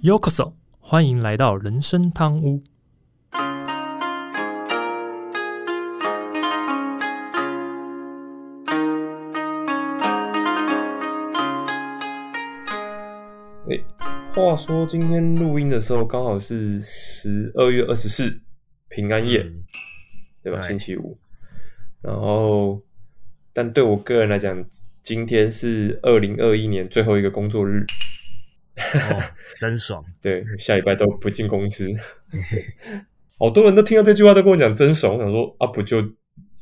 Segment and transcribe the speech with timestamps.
[0.00, 2.62] Yokoso，欢迎来到人生汤屋。
[13.68, 13.84] 诶，
[14.32, 18.40] 话说今天录音的时候刚好是十二月二十四，
[18.88, 19.64] 平安夜，嗯
[20.44, 20.60] 对吧？
[20.60, 21.18] 星期五。
[22.00, 22.80] 然后，
[23.52, 24.64] 但对我个人来讲，
[25.02, 27.84] 今天是二零二一年最后一个工作日，
[29.12, 29.22] 哦，
[29.58, 30.04] 真爽！
[30.22, 31.88] 对，下礼拜都不进公司。
[33.38, 36.00] 好多人都听到这句话都跟我讲真爽，我想说啊，不就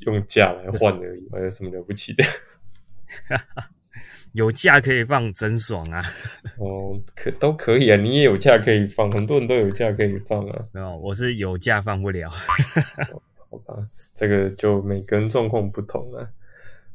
[0.01, 2.25] 用假来换而已，还有什么了不起的？
[4.33, 6.03] 有假可以放，真爽啊！
[6.59, 10.63] 哦，可都可以啊，你也有假可以放，很多人都有假可以放啊。
[10.73, 12.29] 没有，我是有假放不了。
[12.29, 13.75] 好吧，
[14.15, 16.29] 这个就每个人状况不同啊。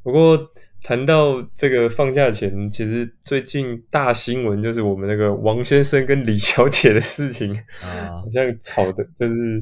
[0.04, 0.38] 不过
[0.84, 9.62] 谈到这个放假前，其实最近大新闻就是我们那个王先生跟李小姐的事情，啊好，像吵的就是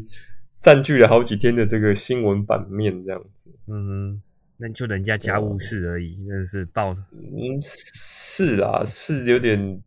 [0.57, 3.51] 占据了好几天的这个新闻版面这样子。
[3.67, 4.21] 嗯，
[4.57, 6.93] 那就人家家务事而已，真的是爆。
[7.11, 9.81] 嗯，是啦，是有点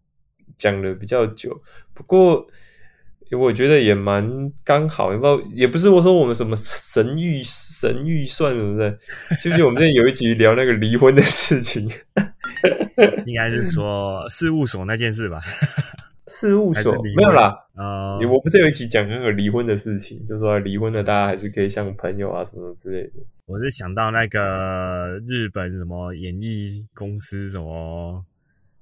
[0.57, 1.63] 讲的比较久，
[1.95, 2.47] 不过
[3.39, 8.99] 我觉得也蛮刚好，也不也不是我说我们什么神预神预算什么的，
[9.43, 11.89] 就是我们之前有一集聊那个离婚的事情？
[13.27, 15.41] 应该是说事务所那件事吧？
[16.29, 23.13] 事务所没有啦，哦也我不是有一集讲那个离婚的事情，就说离婚了大家还是可以像朋友啊什么之类的。
[23.47, 28.25] 我是想到那个日本什么演艺公司什么，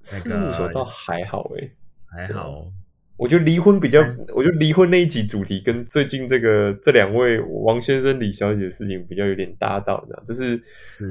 [0.02, 1.72] 那事个务所倒还好诶、
[2.06, 2.66] 还好。
[3.20, 10.32] 我觉得离婚比较嗯，我觉得离婚那一集主题跟最近这个这两位王先生、李小姐的事情比较有点搭到，你知道，就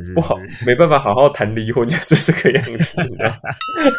[0.02, 3.32] 是不好是，没办法好好谈离婚，就是这个样子，你知道，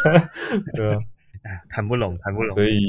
[0.75, 0.99] 对啊，
[1.43, 2.53] 哎谈不拢，谈不拢。
[2.53, 2.81] 所以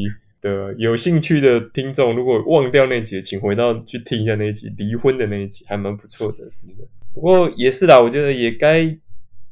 [0.41, 6.83] 的有兴趣的听众，如果忘掉那集，请回到去听一下那一集离婚的那一集，还蛮不错的，真的。
[7.13, 8.97] 不过也是啦，我觉得也该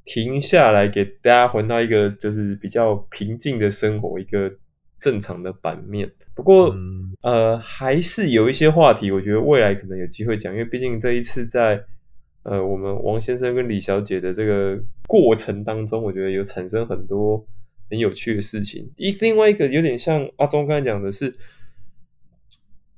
[0.05, 4.51] 停下来，给大家回到一个就是比较平静的生活，一个
[4.99, 6.11] 正常的版面。
[6.33, 11.83] 不过，嗯呃，还是有一些话题，我觉得未来可能有机会讲，因为毕竟这一次在
[12.43, 17.45] 呃我们王先生跟李小姐的这个过程当中，我觉得有产生很多
[17.89, 18.89] 很有趣的事情。
[18.95, 21.35] 一另外一个有点像阿忠刚才讲的是，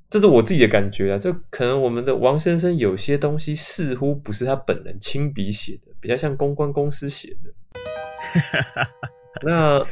[0.09, 7.51] 这是我自己的感觉啊，这可能我们的王先生有些东西似乎不是他本人亲笔写的，比较像公关公司写的。
[9.41, 9.83] 那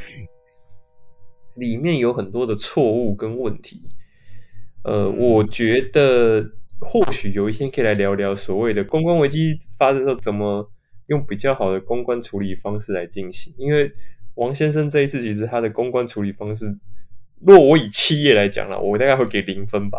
[1.60, 3.82] 里面有很多的错误跟问题。
[4.82, 10.72] 呃，我觉得或许有一天可以来聊聊所谓的公关危机发生的时候，怎么
[11.08, 13.54] 用比较好的公关处理方式来进行。
[13.58, 13.92] 因为
[14.36, 16.74] 王先生这一次其实他的公关处理方式，
[17.46, 19.98] 若我以企业来讲了，我大概会给零分吧。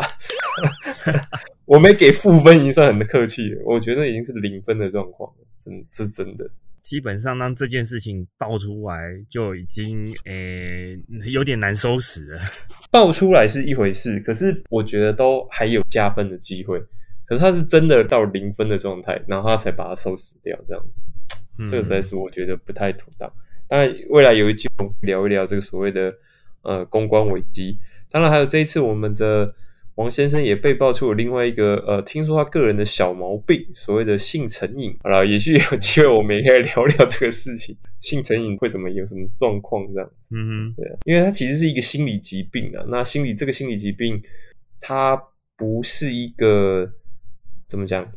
[1.66, 3.62] 我没给负分，已经算很客气了。
[3.64, 6.50] 我觉得已经是零分的状况了，真这是真的。
[6.84, 8.98] 基本上当这件事情爆出来，
[9.30, 11.00] 就已经诶、
[11.32, 12.42] 有点难收拾了。
[12.92, 16.84] 爆出来是一回事，可是我觉得都还有加分的机会。
[17.26, 21.02] 可是他是真的到零分的状态，然后他才把它收拾掉，这样子，
[21.60, 23.32] 嗯这个实在是我觉得不太妥当。
[23.70, 26.14] 当然，未来有一期我们聊一聊这个所谓的
[26.64, 27.78] 呃公关危机。
[28.10, 29.56] 当然，还有这一次我们的
[30.02, 34.98] 王先生也被爆出了另外一个呃，听说他个人的小毛病，所谓的性成瘾。
[35.04, 40.36] 好了，也许有机会我们也可以聊聊这个事情， 性成瘾会怎么有什么状况这样子。
[40.36, 42.84] 嗯对啊，因为它其实是一个心理疾病啊。
[42.90, 44.22] 那心理这个心理疾病，
[44.80, 45.16] 它
[45.56, 46.92] 不是一个
[47.68, 48.12] 怎么讲？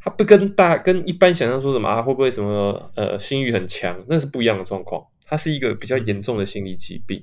[0.00, 5.04] 它不跟大跟一般想象说什么啊，会不会什么呃性欲很强，那是不一样的状况。
[5.28, 7.22] 它是一个比较严重的心理疾病，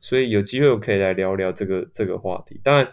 [0.00, 2.60] 所以有机会我可以来聊聊这个这个话题。
[2.62, 2.88] 当然，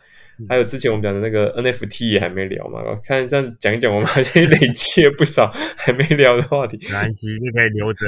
[0.49, 6.77] 还有之前我们讲的那个 NFT 也还没聊嘛，我看这样讲一讲，我们好像累积了不少还没聊的话题。
[6.77, 8.05] 哼，没关系，就可以留着。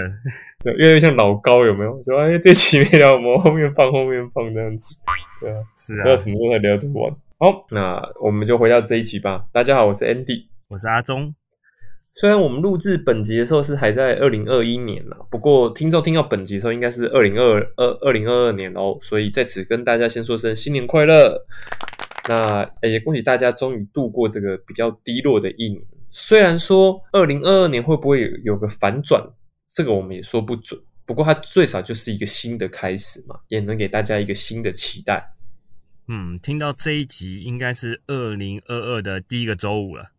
[0.63, 2.03] 对，越来越像老高有没有？
[2.05, 4.95] 说哎，这期没聊，我们后面放后面放这样子，
[5.39, 7.15] 对啊，是啊不知道，什么时候才聊得完。
[7.37, 9.45] 好，那我们就回到这一集吧。
[9.51, 10.45] 大家好，我是 Andy。
[10.69, 11.35] 我是阿忠。
[12.13, 21.45] 虽然我们录制本集的时候是还在二零二一年了，不过听众听到本集的时候应该是二零二二二零二二年哦，所以在此跟大家先说声新年快乐。
[22.29, 25.81] 那也恭喜大家终于度过这个比较低落的一年。
[26.11, 29.23] 虽然说二零二二年会不会有有个反转，
[29.67, 30.79] 这个我们也说不准。
[31.05, 35.33] 不过它最少就是一个新的开始嘛，也能给大家一个新的期待。
[36.07, 40.11] 嗯，听到这一集应该是二零二二的第一个周五了。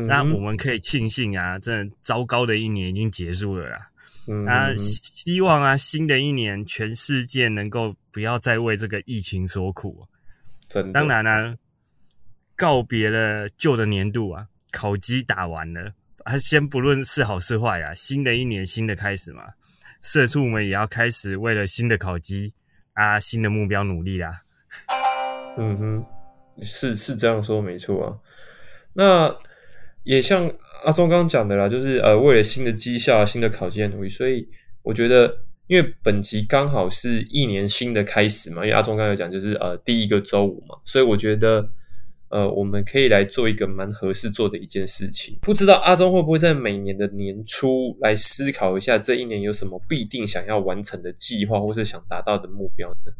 [0.00, 3.90] 嗯那我们可以庆幸啊，真的糟糕的一年已经结束了啦。
[4.28, 10.06] 嗯啊，希望啊，新的一年全世界能够不要再为这个疫情所苦。
[10.68, 11.56] 真的，当然呢、
[12.54, 15.92] 告别了旧的年度啊，烤鸡打完了，
[16.22, 19.42] 啊，先不论是好是坏啊，新的一年新的开始嘛，
[20.00, 22.54] 社畜们也要开始为了新的烤鸡
[22.92, 24.42] 啊，新的目标努力啦。
[25.56, 26.06] 嗯哼，
[26.62, 28.14] 是是这样说没错啊。
[28.92, 29.36] 那
[30.08, 30.50] 也像
[30.84, 34.48] 阿忠刚刚讲的啦，就是呃，为了新的绩效、新的考绩的努力，所以
[34.82, 41.62] 我觉得，因为本集刚好是一年新的开始嘛，因为阿忠刚才有讲，就是呃第一个周五嘛，所以我觉得
[42.30, 45.36] 呃我们可以来做一个蛮合适做的一件事情。
[45.42, 53.12] 不知道阿忠会不会在每年的年初来思考一下，这一年有什么必定想要完成的计划，或是想达到的目标呢？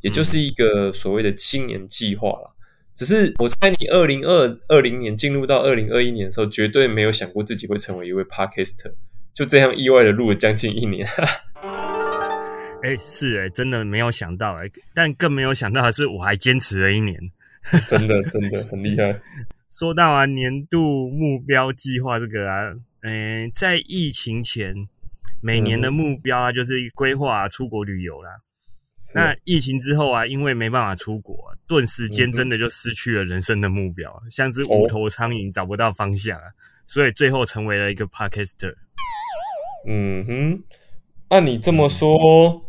[0.00, 2.50] 也就是一个所谓的青年计划啦。
[2.96, 8.90] 只是我猜你二零二二零年进入到二零二一年的时候，绝对没有想过自己会成为一位 podcaster，
[9.34, 11.06] 就这样意外的录了将近一年。
[12.82, 17.20] 哎、是哎、真的没有想到哎、但更没有想到的是，我还坚持了一年。
[17.86, 19.20] 真的真的很厉害。
[19.70, 22.72] 说到啊，年度目标计划这个啊，
[23.02, 24.74] 嗯、在疫情前，
[25.42, 28.30] 每年的目标啊，就是规划、出国旅游啦。
[29.00, 36.44] 是那疫情之后啊，因为没办法出国、啊，顿时间真的就失去了人生的目标，像只哦无头苍蝇找不到方向啊，
[36.84, 38.74] 所以最后成为了一个 podcaster。
[39.88, 40.62] 嗯哼，
[41.28, 42.64] 按你这么说，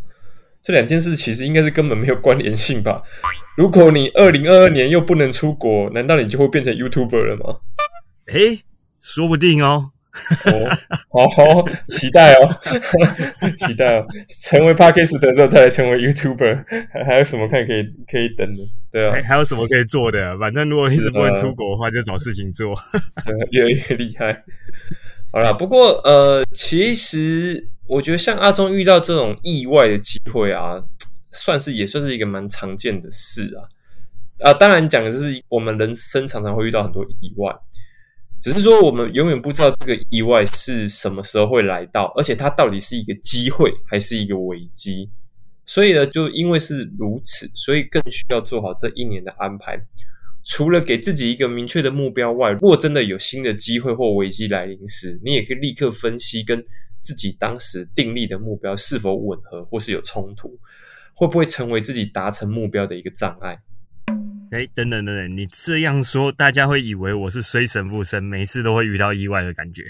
[0.61, 3.01] 这两件事其实应该是根本没有关联性吧？
[3.55, 7.61] 如果你二零二二年又不能出国，难道你就会变成 YouTuber 了吗？
[8.27, 8.63] 诶，
[8.99, 9.93] 说不定哦。
[10.45, 12.59] 哦，好好期待哦，
[13.57, 14.05] 期待哦！
[14.43, 18.57] 成为 Podcaster 之后再来成为 YouTuber，还还有什么看可以可以等的？
[18.91, 20.37] 对啊还，还有什么可以做的？
[20.39, 22.75] 反正如果一直不能出国的话，就找事情做。
[23.25, 24.37] 对，越来越厉害。
[25.31, 30.81] 好啦，不过呃，其实我觉得像阿忠遇到这种意外的机会啊，
[31.31, 33.67] 算是也算是一个蛮常见的事啊。
[34.39, 37.51] 啊，当然讲的就是我们人生常常会遇到很多意外，
[38.39, 45.09] 只是说我们永远不知道这个意外是什么时候会来到，而且它到底是一个机会还是一个危机。
[45.65, 49.77] 所以呢，就因为是如此，所以更需要做好这一年的安排。
[50.43, 56.63] 除了给自己一个明确的目标外，如果真的有新的机会或危机来临时，你也可以立刻分析跟
[57.01, 60.57] 自己当时订立的目标是否吻合，或是有冲突，
[61.13, 63.59] 会不会成为自己达成目标的一个障碍。
[64.51, 69.83] 哎，等等等等，你这样说，大家会以为我是衰神附身，每次都会遇到意外的感觉。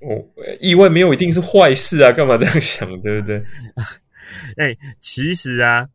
[0.00, 0.24] 哦，
[0.60, 3.42] 意外没有一定是坏事啊，干嘛这样想，对不对？
[4.56, 5.88] 哎，其实啊，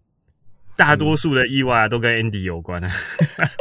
[0.78, 2.90] 大多数的意外啊都跟 Andy 有关啊。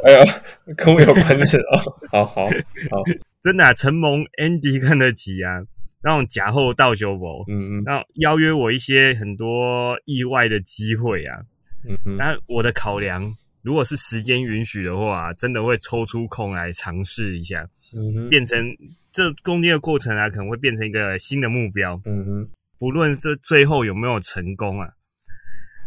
[0.04, 0.42] 哎呀，
[0.76, 1.96] 跟我有关系哦。
[2.10, 3.02] 好好好，
[3.42, 5.62] 真的、啊，承蒙 Andy 看得起啊，
[6.02, 11.40] 那种假后倒修博，嗯嗯然后邀约我一些很多意外的机会啊。
[11.88, 18.64] 嗯嗯，那我的考量，如果是时间允许的话，真的会抽出空来尝试一下，嗯，变成
[19.12, 22.00] 这攻坚的过程啊，可能会变成一个新的目标。
[22.04, 22.48] 嗯哼，
[22.78, 24.88] 不论是最后有没有成功啊，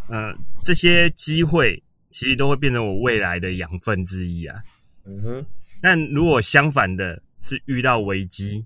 [0.09, 0.33] 呃，
[0.63, 1.81] 这些机会
[2.11, 4.61] 其实都会变成我未来的养分之一啊。
[5.05, 5.45] 嗯哼，
[5.81, 8.65] 但如果相反的是遇到危机，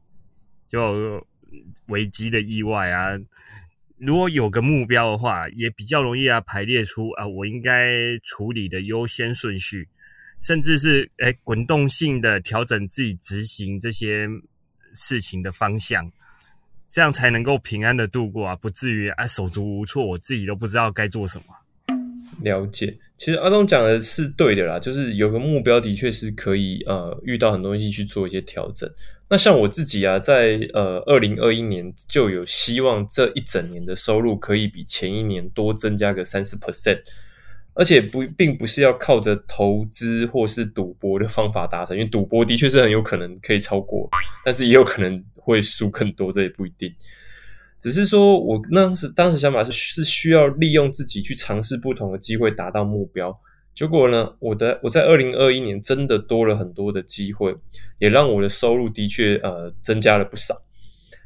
[0.68, 1.26] 就
[1.88, 3.18] 危机的意外啊，
[4.00, 7.72] 如果有个目标的话，也比较容易啊排列出啊我应该
[8.24, 9.90] 处理的优先顺序，
[10.40, 14.28] 甚至是诶滚动性的调整自己执行这些
[14.94, 16.12] 事情的方向，
[16.92, 21.46] 这样才能够平安的度过啊，不至于啊手足无措，我自己都不知道该做什么。
[22.44, 22.96] 了解。
[23.18, 28.88] 其实阿东讲的是对的啦，就是有个目标的确是可以呃遇到很多东西去做一些调整。
[29.30, 37.02] 那像我自己啊，在呃二零二一年就有希望这一整年的收入可以比前一年多增加个三十 percent，
[37.74, 44.10] 而且不并不是要靠着投资或是赌博的方法达成，因为赌博的确是很有可能可以超过，
[44.46, 46.94] 但是也有可能会输更多，这也不一定。
[47.80, 53.38] 只是说我那时当时想法是是需要利用自己去尝试不同的机会达到目标。
[53.78, 57.56] 结果呢，我的我在二零二一年真的多了很多的机会，
[58.00, 60.56] 也让我的收入的确呃增加了不少。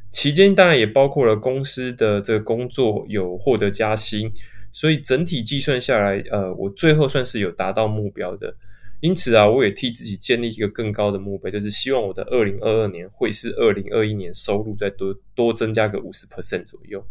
[0.10, 4.34] 期间当然也包括了公司的这个工作有获得加薪，
[4.74, 8.54] 所以整体计算下来，呃，我最后算是有达到目标的。
[9.00, 17.02] 因此啊，我也替自己建立一个更高的目标，就是希望我的二零二二年会是二零二一年收入再多多增加个五十 percent 左右。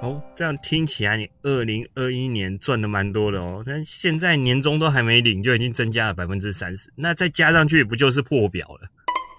[0.00, 8.88] 哦，这样听起来你二零二一年赚的蛮多的哦，但现在年终都还没领，就已经增加了百分之三十，那再加上去不就是破表了？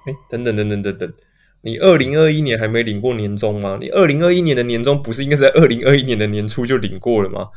[0.05, 1.13] 哎，等等等等等等，
[1.61, 3.77] 你二零二一年还没领过年终吗？
[3.79, 7.47] 你二零二一年的年终不是应该在二零二一年的年初就领过了吗？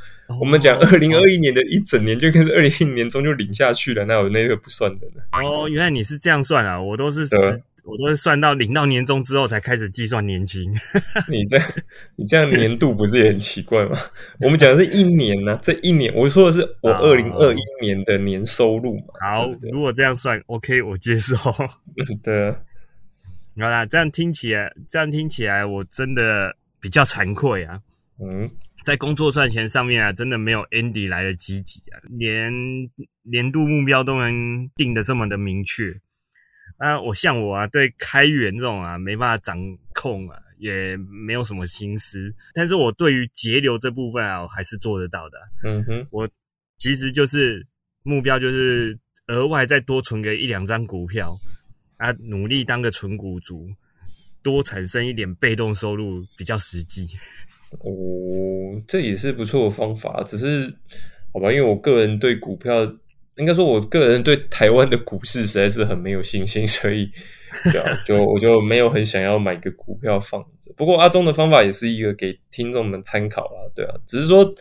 [0.41, 5.23] 我们讲二零二一年的一整年就应该是二零一年中就领下去了，那有那个不算的呢？
[5.33, 10.73] 哦，原来你是这样算啊，我都是对我都是算到领到年终之后才开始计算年金。
[11.29, 11.67] 你这样
[12.17, 13.93] 你这样年度不是也很奇怪吗？
[14.41, 19.05] 我们讲的是一年呢、这一年我说的是我哦二零二一年的年收入嘛。
[19.21, 21.37] 好对，对如果这样算，OK，我接受。
[22.23, 22.57] 对啊，
[23.61, 27.81] 好啦，这样听起来，这样听起来，我真的比较惭愧啊。
[28.21, 28.49] 嗯，
[28.85, 32.53] 在工作赚钱上面啊，真的没有 Andy 来的积极啊，连
[33.25, 36.01] 年度目标都能定的这么的明确。
[36.83, 39.57] 啊，我像我啊，对开源这种啊没办法掌
[39.95, 42.35] 控啊，也没有什么心思。
[42.53, 46.29] 但是我对于节流这部分啊，我还是做得到的啊、嗯哼，我
[46.77, 47.65] 其实就是
[48.03, 48.99] 目标，就是
[49.29, 51.37] 额外再多存个一两张股票
[51.99, 53.71] 啊，努力当个纯股族，
[54.43, 57.07] 多产生一点被动收入比较实际。
[57.79, 60.77] 哦，这也是不错的方法，只是
[61.33, 62.93] 好吧，因为我个人对股票，
[63.37, 67.11] 应该说我个人对台湾的股市实在是很没有信心，所以
[67.73, 70.73] 对啊，就我就没有很想要买个股票放着。
[70.77, 74.55] 不过阿忠的方法也是一个给听众们参考啦，对啊，只是说。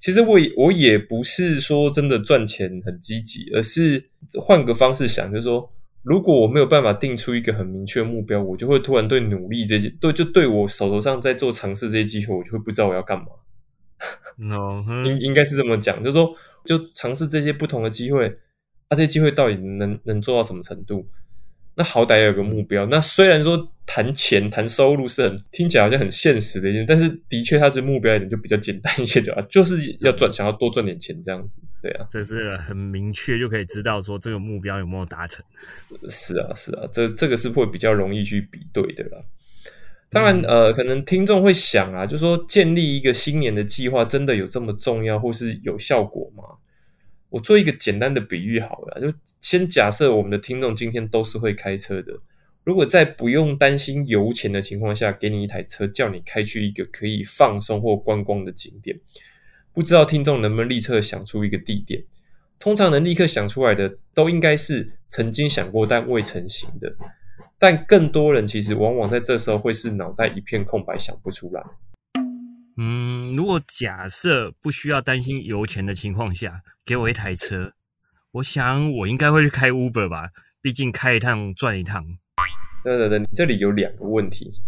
[0.00, 4.00] 其实我也我也不是说真的赚钱很积极，而是
[4.40, 5.72] 换个方式想，就是说，
[6.04, 13.26] 如果我没有办法定出一个很明确的目标，我就会突然对努力这些，对就对我手头上在做尝试这些机会，我就会不知道我要干嘛。
[15.04, 18.26] 应应该是这么讲，就是说，就尝试这些不同的机会，
[18.88, 21.08] 啊，这些机会到底能能做到什么程度？
[21.74, 22.84] 那好歹要有个目标。
[22.86, 31.62] 那虽然说谈钱、谈收入是很听起来好像很现实的一件，但是的确它是目标一点就比较简单一些，就啊，就是要赚，想要多赚点钱这样子。
[31.80, 35.44] 对啊，这是很明确就可以知道说这个目标有没有达成。
[36.08, 39.18] 是啊，是啊，这这个是会比较容易去比对的啦。
[40.10, 46.44] 当然，呃，可能听众会想啊，就说建立一个新年的计划，真的有这么重要或是有效果吗？
[47.28, 52.18] 我做一个简单的比喻好了，就先假设我们的听众今天都是会开车的，
[52.64, 58.98] 如果在不用担心油钱的情况下，给你一台车，叫你开去一个可以放松或观光的景点，
[59.74, 62.02] 不知道听众能不能立刻想出一个地点？
[62.58, 66.96] 通常能立刻想出来的，都应该是曾经想过但未成型的。
[67.60, 71.64] 但更多人其实往往在这时候会是脑袋一片空白，想不出来。
[72.76, 77.72] 嗯，如果假设不需要担心油钱的情况下，给我一台车，
[78.30, 80.28] 我想我应该会去开 Uber 吧，
[80.62, 82.04] 毕竟开一趟赚一趟。
[82.84, 84.62] 对对对，你这里有两个问题。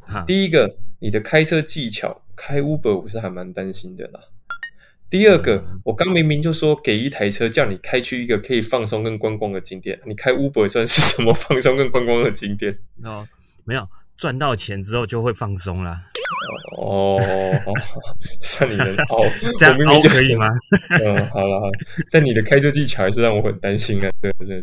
[0.00, 4.20] 哈，第一个，你的开车技巧，开 Uber 我是还蛮担心的啦。
[5.10, 12.76] 第二个，我刚明明就说给一台车，叫你开去一个可以放松跟观光的景点，你开 Uber 算是什么放松跟观光的景点？
[13.04, 13.26] 哦，
[13.64, 16.02] 没有赚到钱之后就会放松啦，
[16.78, 17.16] 哦，
[18.42, 19.20] 算你能熬，
[19.58, 20.46] 这样我明明就凹可以吗？
[21.04, 21.72] 嗯，好了好了，
[22.10, 24.10] 但你的开车技巧还是让我很担心啊。
[24.20, 24.62] 对对对，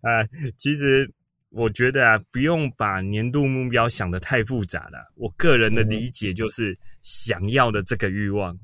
[0.00, 0.26] 啊，
[0.58, 1.08] 其实
[1.52, 5.12] 我觉得啊，不用把年度目标想得太复杂了。
[5.16, 8.58] 我个人的理解就是想要的这个欲望，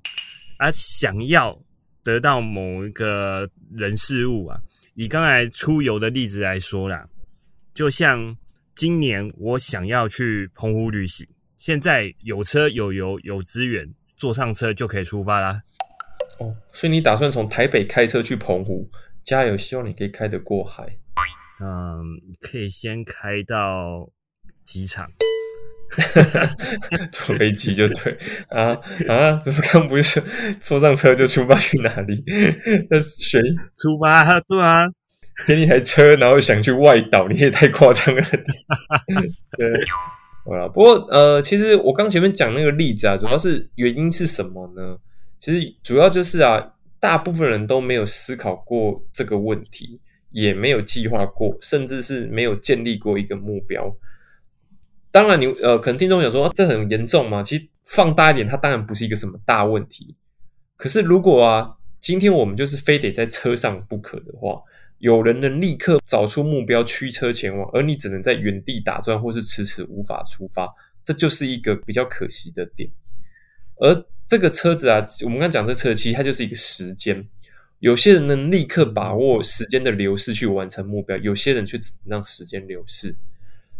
[0.56, 1.56] 啊，想要
[2.02, 4.58] 得到某一个人事物啊。
[4.94, 7.06] 以刚才出游的例子来说啦，
[7.74, 8.36] 就像
[8.74, 11.26] 今年我想要去澎湖旅行，
[11.56, 15.62] 现在有车有油有资源，坐上车就可以出发啦。
[16.38, 18.90] 哦，所以你打算从台北开车去澎湖？
[19.22, 20.96] 加油，希望你可以开得过海。
[21.60, 24.10] 嗯，可以先开到
[24.64, 25.10] 机场。
[27.10, 28.14] 坐飞机就对
[28.50, 29.40] 啊啊！
[29.42, 30.22] 怎么刚不是说
[30.60, 32.22] 坐上车就出发去哪里？
[32.90, 33.40] 那谁
[33.74, 34.84] 出发，对啊，
[35.48, 38.22] 给你台车，然后想去外岛，你也太夸张了。
[39.56, 39.66] 对，
[40.44, 40.68] 好了。
[40.68, 44.98] 不过呃，其实我刚前面讲那个例子啊，主要是原因是什么呢？
[45.38, 49.98] 其实主要就是啊，大部分人都没有思考过这个问题，
[50.30, 53.96] 也没有计划过，甚至是没有建立过一个目标。
[55.10, 57.42] 当然你，呃，可能听众想说、这很严重吗？
[57.42, 60.14] 其实放大一点，它当然不是一个什么大问题。
[60.76, 64.60] 可是如果啊，今天我们就是非得在车上不可的话，
[64.98, 70.68] 有人能立刻找出目标驱车前往，而你只能在原地打转或是迟迟无法出发，
[71.02, 72.88] 这就是一个比较可惜的点。
[73.80, 77.26] 而这个车子啊，我们刚刚讲这车，其实它就是一个时间。
[77.80, 83.14] 有些人能立刻把握时间的流逝去完成目标，有些人却只能让时间流逝。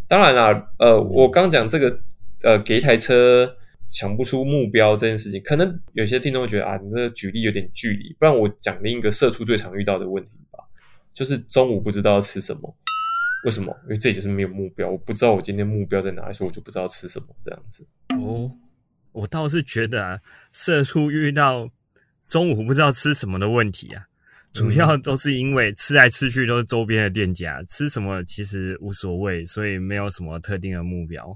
[0.07, 2.01] 当然啦，呃，我刚讲这个，
[2.43, 3.57] 呃，给一台车
[3.89, 8.15] 想不出目标这件事情，可能有些听众会觉得啊，你这个举例有点距离。
[8.19, 10.65] 不然我讲另一个社畜最常遇到的问题吧，
[11.13, 12.77] 就是中午不知道吃什么。
[13.45, 13.77] 为什么？
[13.85, 17.87] 因为这就是没有目标，我不知道我今天目标在哪里，所以我就不知道吃什么这样子。
[18.17, 18.51] 哦，
[19.13, 20.21] 我倒是觉得啊，
[20.53, 21.71] 社畜遇到
[22.29, 24.05] 中午不知道吃什么的问题啊，
[24.53, 31.27] 主要都是因为吃来吃去都是周边的店家，吃什么其实无所谓，所以没有什么特定的目标。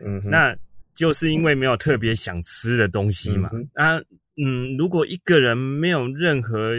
[0.00, 0.56] 嗯哼，那
[0.94, 3.50] 就是因为没有特别想吃的东西嘛。
[3.52, 3.98] 嗯啊，
[4.36, 6.74] 嗯，如果一个人没有任何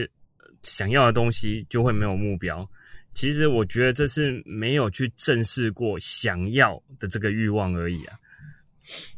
[0.63, 2.67] 想要的东西，就会没有目标。
[3.13, 8.19] 其实我觉得这是没有去正视过想要的这个欲望而已啊，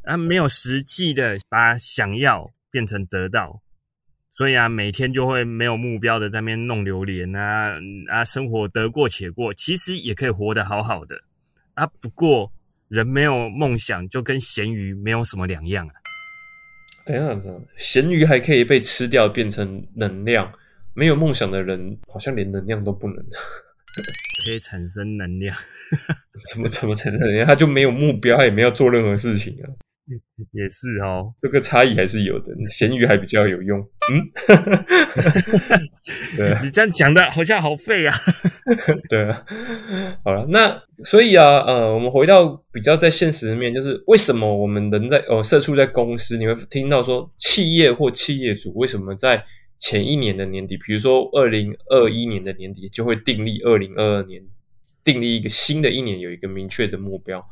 [0.03, 3.59] 啊，没有实际的把想要变成得到，
[4.37, 7.73] 所以啊，每天就会没有目标的在那边弄榴莲啊
[8.07, 11.15] 啊，生活得过且过，其实也可以活得好好的
[11.73, 11.87] 啊。
[11.99, 12.51] 不过
[12.87, 15.93] 人没有梦想，就跟咸鱼没有什么两样啊。
[17.03, 20.53] 等一下，等一下，咸鱼还可以被吃掉变成能量，
[20.93, 23.17] 没有梦想的人好像连能量都不能。
[24.45, 25.57] 可以产生能量，
[26.53, 27.43] 怎么怎么产生能量？
[27.47, 29.65] 他就没有目标，也没有做任何事情啊。
[30.53, 31.33] 也是哦。
[31.41, 33.79] 这个差异还是有的，咸鱼还比较有用。
[33.79, 34.23] 嗯，
[36.37, 38.15] 对啊你这样讲的好像好废啊。
[39.09, 39.43] 对啊。
[40.23, 49.43] 好了，那所以啊，呃，我们回到比较在现实面，就是为什么我们人在呃社畜在公司，你会听到说企业或企业主为什么在
[49.77, 54.41] 前一年的年底，比如说二零二一年的年底，就会订立二零二二年
[55.03, 57.45] 订立一个新的一年有一个明确的目标。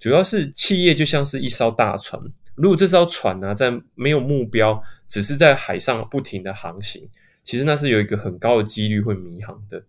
[0.00, 2.20] 主要是企业就像是一艘大船，
[2.54, 7.06] 如果这艘船呢、在没有目标，只是在海上不停的航行，
[7.44, 9.84] 其实那是有一个很高的几率会迷航的。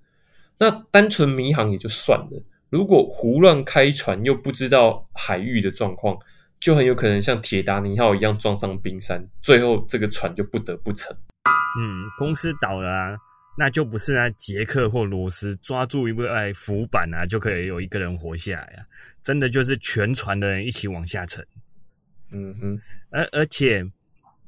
[0.60, 6.18] 那单纯迷航也就算了，如果胡乱开船又不知道海域的状况，
[6.60, 11.16] 就很有可能像铁达尼号一样撞上冰山，最后这个船就不得不沉。
[11.80, 13.18] 嗯，公司倒了啊，
[13.62, 18.82] 那就不是那杰克或罗斯抓住一个哎浮板啊，就可以有一个人活下来啊。
[19.22, 21.46] 真的就是全船的人一起往下沉。
[22.32, 23.86] 嗯哼，而而且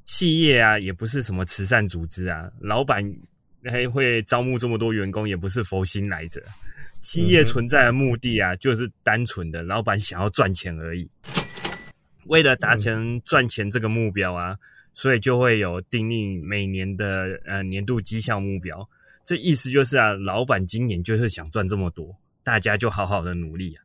[0.03, 3.07] 企业啊，也不是什么慈善组织啊，老板
[3.65, 6.41] 还会招募这么多员工，也不是佛心来着。
[7.01, 11.07] 企业存在的目的啊，就是单纯的老板想要赚钱而已。
[12.25, 14.57] 为了达成赚钱这个目标啊，
[14.95, 18.89] 所以就会有订立每年的呃年度绩效目标。
[19.23, 23.83] 这意思就是啊，老板今年就是想赚这么多，大家就好好的努力啊。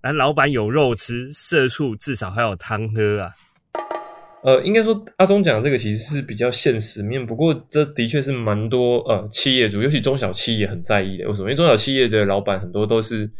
[0.00, 3.32] 而老板有肉吃，社畜至少还有汤喝啊。
[4.42, 11.28] 呃，应该说阿忠讲的这个其实是比较现实面，不过这的确是蛮多呃企业主，尤其中小企业很在意的。
[11.28, 11.48] 为什么？
[11.48, 13.30] 因为中小企业的老板很多都是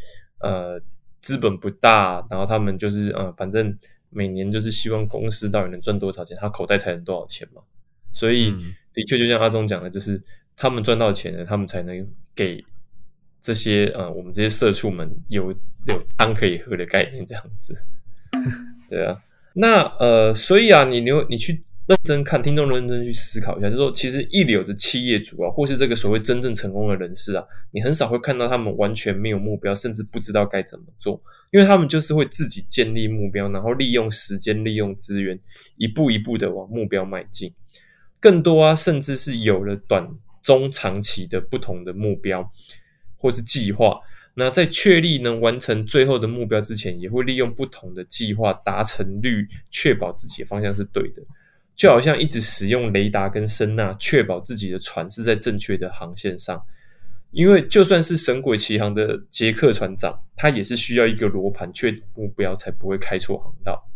[0.40, 0.78] 呃
[1.22, 3.74] 资本不大，然后他们就是呃反正
[4.10, 7.62] 每年就是希望公司到底能赚多少钱，他口袋才能多少钱嘛。
[8.12, 10.20] 所以嗯的确就像阿忠讲的，就是
[10.60, 12.62] 他们赚到钱了，他们才能给
[13.40, 15.50] 这些呃我们这些社畜们有
[15.86, 17.74] 有汤可以喝的概念，这样子。
[18.86, 19.16] 对啊，
[19.54, 31.18] 那呃，所以啊，你你你去认真看，听众认真去思考一下，就是说，其实一流的企业主啊，或是这个所谓真正成功的人士啊，你很少会看到他们完全没有目标，甚至不知道该怎么做，
[31.52, 35.40] 因为他们就是会自己建立目标，然后利用时间、利用资源，
[35.78, 37.50] 一步一步的往目标迈进。
[38.20, 40.06] 更多啊，甚至是有了短、
[40.42, 42.50] 中、长期的不同的目标
[43.16, 44.00] 或是计划。
[44.34, 51.22] 那在确立能完成最后的目标之前，也会利用不同的计划达成率，确保自己的方向是对的。
[51.74, 56.62] 就好像一直使用雷达跟声呐，确保自己的船是在正确的航线上。
[57.32, 63.88] 因为就算是神鬼奇航的杰克船长，他也是需要一个罗盘确定目标，才不会开错航道。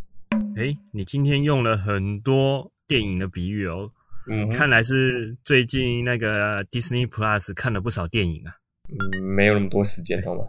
[0.56, 3.90] 诶，你今天用了很多电影的比喻哦，
[4.26, 8.54] 嗯，看来是最近那个 Disney Plus 看了不少电影啊。
[8.88, 10.44] 嗯，没有那么多时间，好吗？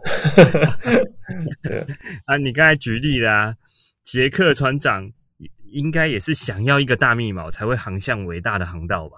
[1.62, 1.86] 对啊，
[2.26, 3.56] 啊，你刚才举例啦、
[4.04, 5.10] 杰克船长
[5.72, 9.16] 应该也是想要一个大密码才会航向伟大的航道吧？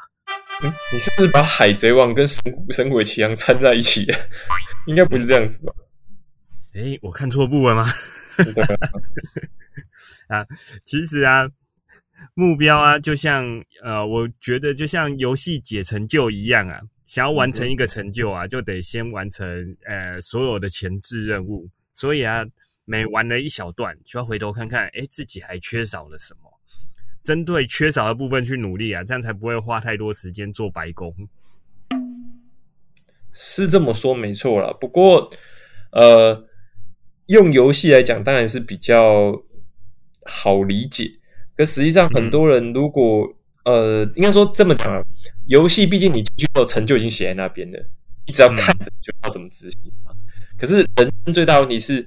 [0.62, 4.14] 嗯你是不是把海贼王跟神神鬼奇航掺在一起的？
[4.86, 5.72] 应该不是这样子吧？
[6.74, 7.86] 诶，我看错部了吗？
[8.36, 8.64] 对
[10.28, 10.44] 啊，
[10.84, 11.48] 其实啊，
[12.34, 21.68] 目标啊，就像呃，我觉得就像游戏解成就一样啊，想要完成一个成就啊，就得先完成呃所有的前置任务。
[21.94, 22.44] 所以啊，
[22.84, 26.50] 每玩了一小段，就要回头看看，哎，自己还缺少了什么，
[27.22, 31.14] 针对缺少的部分去努力啊，这样才不会花太多时间做白工。
[33.32, 34.72] 是这么说没错了。
[34.72, 35.30] 不过，
[35.92, 36.46] 呃，
[37.26, 39.44] 用游戏来讲，当然是比较
[40.24, 41.17] 好理解。
[41.58, 43.28] 可实际上，很多人如果、
[43.64, 45.02] 呃，应该说这么讲啊，
[45.46, 47.78] 游戏毕竟你进去后成就已经写在那边了，
[48.28, 50.12] 你只要看着就知道怎么执行嘛。
[50.56, 52.06] 可是人生最大的问题是，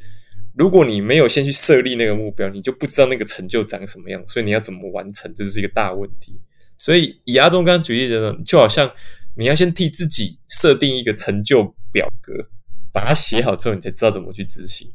[0.56, 6.40] 如果你没有先去设立那个目标，你就不知道那个成就长什么样，所以你要怎么完成，这就是一个大问题。
[6.78, 8.90] 所以以阿忠刚刚举例的呢，就好像
[9.36, 12.34] 你要先替自己设定一个成就表格，
[12.94, 14.90] 把它写好之后，你才知道怎么去执行。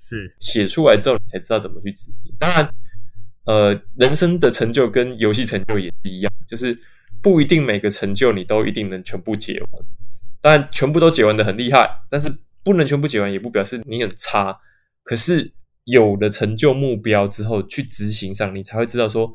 [0.00, 2.34] 是写出来之后，你才知道怎么去执行。
[2.36, 2.74] 当然，
[3.44, 6.78] 呃，人生的成就跟游戏成就也是一样，就是
[7.20, 9.84] 不一定每个成就你都一定能全部解完。
[10.40, 14.56] 当然，全部都解完的很厉害，但是不能全部解完，也不表示你很差。
[15.02, 15.52] 可是
[15.84, 19.32] 有了成就目标之后，去执行上，你才会知道说，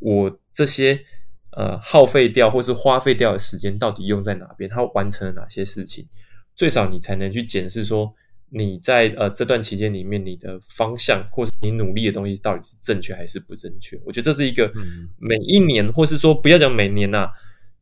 [0.00, 1.00] 我这些
[1.52, 6.06] 呃耗费掉或是花费掉的时间到底用在哪边，它完成了哪些事情，
[6.54, 8.10] 最少你才能去检视说。
[8.50, 14.00] 你在呃这段期间里面，你的方向或是你努力的东西到底是正确还是不正确？
[14.04, 14.70] 我觉得这是一个
[15.18, 17.28] 每一年，或是说不要讲每年呐，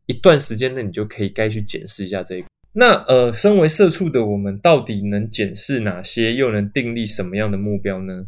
[0.07, 2.47] 一段时间内你就可以该去检视一下这个。
[2.73, 8.27] 那呃，身为社畜的我们，到底能检视哪些，又能订立什么样的目标呢？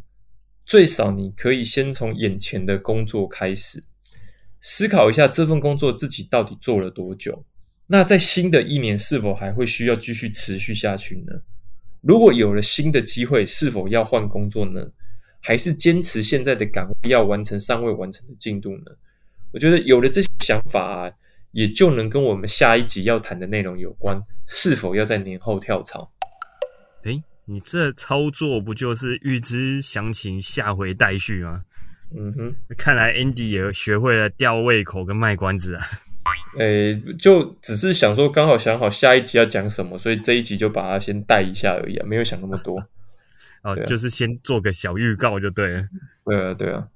[0.65, 3.85] 最少你可以先从眼前的工作开始，
[4.61, 7.45] 思考一下这份工作自己到底做了多久。
[7.89, 11.43] 那在新的一年是否还会需要继续持续下去呢？
[12.07, 14.81] 如果有了新的机会，是否要换工作呢？
[15.43, 18.85] 还是坚持现在的岗位，要完成尚未完成的进度呢？
[19.53, 21.13] 我觉得有了这些想法啊，
[21.51, 26.13] 也就能跟我们下一集要谈的内容有关：是否要在年后跳槽？
[27.05, 31.65] 诶，你这操作不就是预知详情，下回待续吗？
[32.17, 35.89] 嗯哼，看来 Andy 也学会了吊胃口跟卖关子啊。
[36.59, 42.89] 诶，就只是想说，刚好想好下一集要讲什么，所以这一集就把它先带一下而已啊，没有想那么多。
[43.63, 45.89] 哦，就是先做个小预告就对了。
[46.25, 46.89] 对啊，对啊。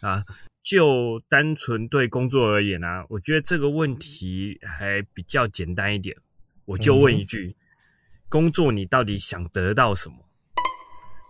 [0.00, 0.24] 啊，
[0.64, 6.16] 就单纯对工作而言啊，我觉得这个问题还比较简单一点。
[6.64, 7.54] 我就问一句：
[8.28, 10.16] 工作你到底想得到什么？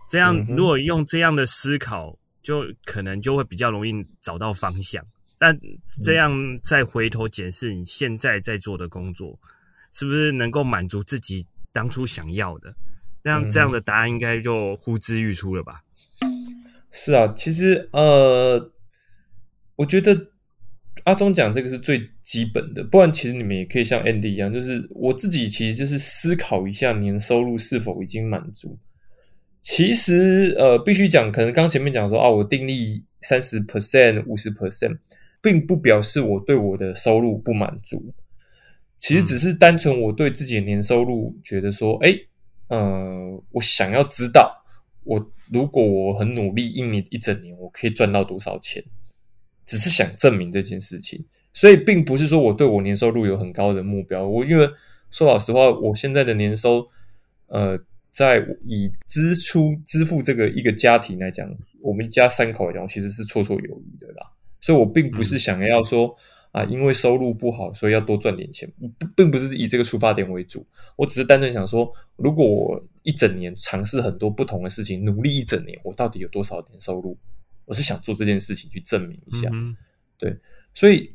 [0.09, 5.05] 这样，如果用这样的思考，就可能就会比较容易找到方向。
[5.43, 5.53] 那
[6.01, 9.37] 这样再回头检视你现在在做的工作，
[9.91, 12.73] 是不是能够满足自己当初想要的？
[13.21, 15.83] 这样这样的答案应该就呼之欲出了吧？
[16.91, 18.71] 是啊，其实呃，
[19.75, 20.27] 我觉得
[21.03, 28.79] 阿忠讲这个是最基本的，不然其实你们也可以像 Andy 一样，就是我自己其实就是思考一下年收入是否已经满足。
[29.59, 34.99] 其实呃，必须讲，可能刚前面讲说啊，我定力三十 percent、五十 percent。
[35.43, 38.13] 并不表示我对我的收入不满足，
[38.97, 42.17] 其实只是单纯我对自己的年收入觉得说，哎，
[42.69, 44.63] 呃，我想要知道，
[45.03, 48.81] 我如果我很努力一年一整年，我可以赚到多少钱，
[49.65, 54.25] 只是想证明这件事情，所以并不是说我对我年收入有很高的目标。
[54.25, 54.65] 我因为
[55.11, 56.87] 说老实话，我现在的年收，
[57.47, 57.77] 呃，
[58.11, 64.29] 在以支出支付这个一个家庭来讲，我们家三口来讲，其实是绰绰有余的啦。
[64.63, 66.15] 所以，我并不是想要说
[66.53, 68.71] 啊，因为收入不好，所以要多赚点钱，
[69.13, 70.65] 并不是以这个出发点为主。
[70.95, 77.17] 我只是单纯想说，如果我一整年尝试很多不同的事情，努力一整年，我到底有多少年收入？
[77.65, 79.49] 我是想做这件事情去证明一下。
[80.17, 80.33] 对，
[80.73, 81.13] 所以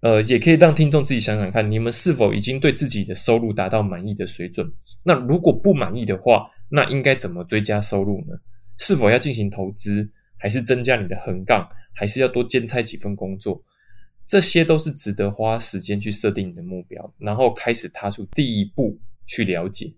[0.00, 4.68] 呃，也可以让听众自己想想看，你们是否已经对自己的收入达到满意的水准？
[5.04, 8.36] 那如果不满意的话，那应该怎么追加收入呢？
[8.78, 11.68] 是否要进行投资，还是增加你的横杠？
[11.94, 13.62] 还是要多兼差几份工作，
[14.26, 19.94] 这些都是值得花时间去设定你的目标，然后开始踏出第一步去了解。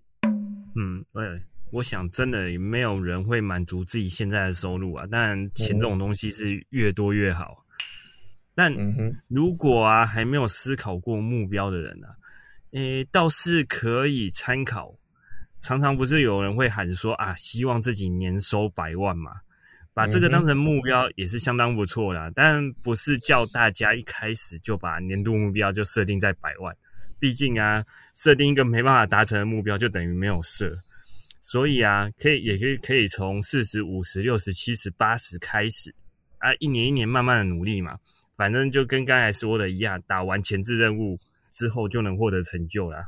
[0.75, 5.05] 嗯，对，我想真的没有人会满足自己现在的收入啊。
[5.09, 7.63] 但钱这种东西是越多越好。
[8.55, 8.71] 但
[9.27, 12.17] 如果啊还没有思考过目标的人啊，
[12.71, 14.97] 诶，倒是可以参考。
[15.59, 19.31] 常常不是有人会喊说啊，希望自己年收百万嘛？
[19.95, 26.75] 把这个当成目标也是相当不错啦，但不是叫大家一开始就把年度目标就设定在百万，
[27.19, 30.79] 毕竟啊，设定一个没办法达成的目标就等于没有设，
[31.43, 35.93] 所以啊，可以也可以可以从四十五十六十七十八十开始
[36.39, 37.99] 啊，一年一年慢慢的努力嘛，
[38.35, 41.19] 反正就跟刚才说的一样，打完前置任务
[41.51, 43.05] 之后就能获得成就啦。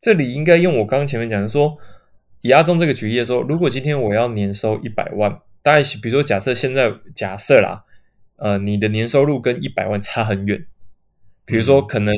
[0.00, 1.76] 这里应该用我刚刚前面讲的说，
[2.40, 5.38] 以阿忠这个举例说，如果今天我要年收一百万。
[5.66, 7.82] 大概比如说，假设现在假设啦，
[8.36, 10.64] 呃，你的年收入跟一百万差很远，
[11.44, 12.14] 比如说可能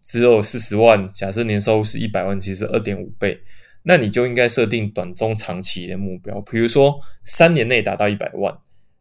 [0.00, 3.40] 只有四十万，假设年收入是一百万，其实二点五倍，
[3.82, 8.56] 那你就应该设定短中长期的目标，比如说三年内达到一百万，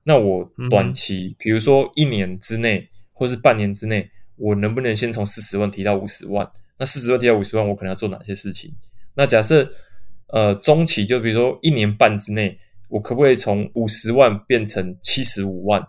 [0.05, 6.51] 那我短期，比如说一年之内或是半年之内，我能不能先从四十万提到五十万？
[6.79, 8.73] 那四十万提到五十万，我可能要做哪些事情？
[9.13, 9.71] 那假设。
[10.33, 12.57] 呃中期，就比如说一年半之内，
[12.91, 15.87] 我可不可以从五十万变成七十五万？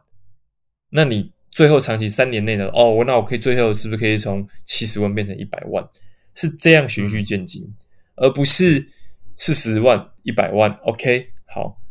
[0.90, 5.86] 那你最后长期三年内的哦，那我可以最后是不是可以从七十万变成一百万？
[6.34, 7.74] 是这样循序渐进，
[8.16, 8.88] 而不是
[9.36, 10.70] 四十万、一百万。
[10.84, 11.81] OK，好，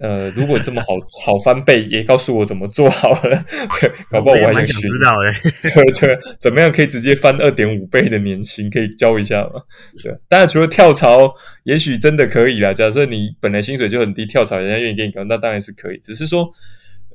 [0.00, 0.88] 呃，如果这么好
[1.24, 3.44] 好翻倍，也告诉我怎么做好了。
[3.80, 5.32] 对，搞不好我还蛮想知道的。
[5.74, 8.70] 对对，怎么样可以直接翻二点五倍的年薪？
[8.70, 9.62] 可以教一下吗？
[10.02, 11.34] 对，当然除了跳槽，
[11.64, 12.72] 也许真的可以啦。
[12.72, 15.98] 假设你本来薪水就很低，跳槽人家愿意给你高，那当然是可以。
[15.98, 16.50] 只是说，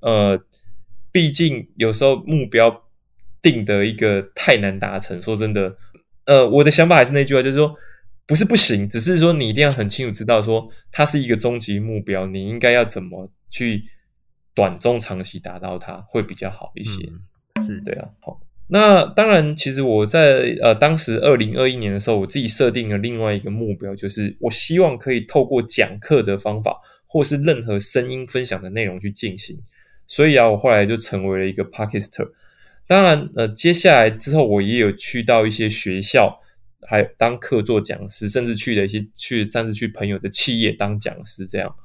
[0.01, 0.39] 呃，
[1.11, 2.83] 毕竟有时候目标
[3.41, 5.21] 定的一个太难达成。
[5.21, 5.75] 说真的。
[6.25, 7.75] 呃，我的想法还是那句话，就是说，
[8.25, 13.83] 不是不行，只是说你一定要很清楚知道，说它是一个终极目标，你应该要怎么去
[14.55, 17.09] 短中长期达到它，会比较好一些。
[17.62, 29.59] 是对啊，好，那当然，其实我在呃当时二零二一年的时候，我自己设定了另外一个目标，就是我希望可以透过讲课的方法，或是任何声音分享的内容去进行。
[30.07, 32.31] 所以啊，我后来就成为了一个 Podcaster。
[32.88, 36.41] 当然，呃，接下来之后，我也有去到一些学校，
[36.87, 41.45] 还当客座讲师，甚至去了一些去，甚至去朋友的企业当讲师。
[41.45, 41.75] 这样，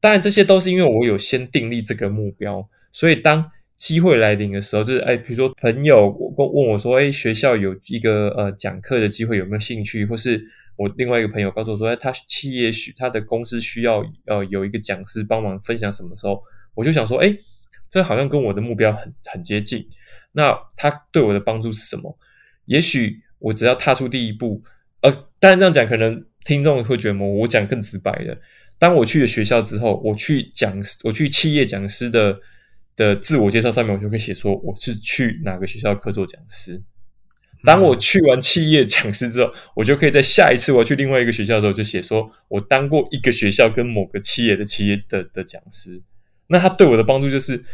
[0.00, 10.06] 当然这些都是因为我有先订立这个目标，所以当机会来临的时候，就是哎，比如说朋友问问我说，哎，学校有一个呃讲课的机会，有没有兴趣？
[10.06, 10.44] 或是
[10.76, 16.42] 我另外一个朋友告诉我说，哎，他企业需他的公司需要呃有一个讲师帮忙分享什么时候，
[16.74, 17.36] 我就想说，哎，
[17.88, 19.86] 这好像跟我的目标很很接近。
[20.32, 22.16] 那他对我的帮助是什么？
[22.66, 24.62] 也许我只要踏出第一步，
[25.00, 28.38] 呃，当然这样讲，可能听众会觉得我我讲更直白的。
[28.78, 32.38] 当我去了学校之后，我去讲，我去企业讲师的
[32.96, 36.82] 的自我介绍上面，我就可以写说我是去哪个学校课做讲师。
[37.64, 46.02] 当我去完企业讲师之后，我就可以在下一次我要去另外一个学校的时候，就写说我当过一个学校跟某个企业的企业的的讲师。
[46.48, 47.64] 那他对我的帮助就是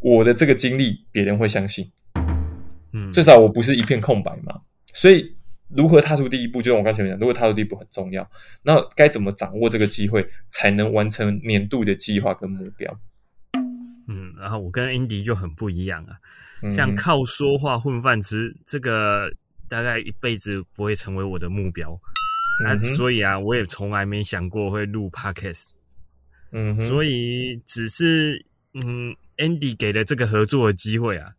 [0.00, 1.90] 我的这个经历，别人会相信。
[2.92, 4.60] 嗯，最少我不是一片空白嘛，
[4.94, 5.36] 所以
[5.68, 8.30] 如何踏出第一步，就像我刚才讲，如果踏出第一步很重要，
[8.62, 13.00] 那该怎么掌握这个机会，才能完成年度的计划跟目标？
[14.06, 19.32] 嗯，然后我跟 Andy 就很不一样啊，像靠说话混饭吃，这个
[19.68, 21.98] 大概一辈子不会成为我的目标，
[22.64, 25.68] 那所以啊，我也从来没想过会录 Podcast，
[26.50, 28.44] 嗯，所以只是
[28.84, 31.32] 嗯，Andy 给了这个合作的机会啊。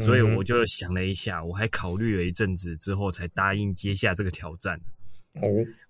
[0.00, 4.80] 所以我就想了一下，我还考虑了一阵子之后，才答应接下这个挑战。
[5.34, 5.42] 哦，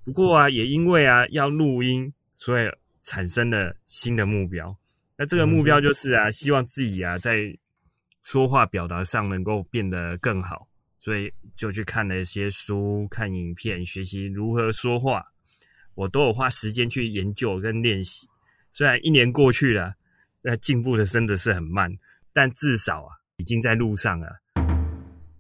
[0.04, 2.70] 不过啊，也因为啊要录音，所以
[3.02, 4.76] 产生了新的目标。
[5.16, 7.56] 那这个目标就是啊，希望自己啊在
[8.22, 10.66] 说话表达上能够变得更好，
[11.00, 15.32] 所以就去看了一些书、看影片，学习如何说话。
[15.94, 18.28] 我都有花时间去研究跟练习。
[18.72, 19.96] 虽然一年过去了，
[20.42, 21.98] 那进步的真的是很慢，
[22.32, 23.19] 但至少啊。
[23.40, 24.28] 已经在路上了，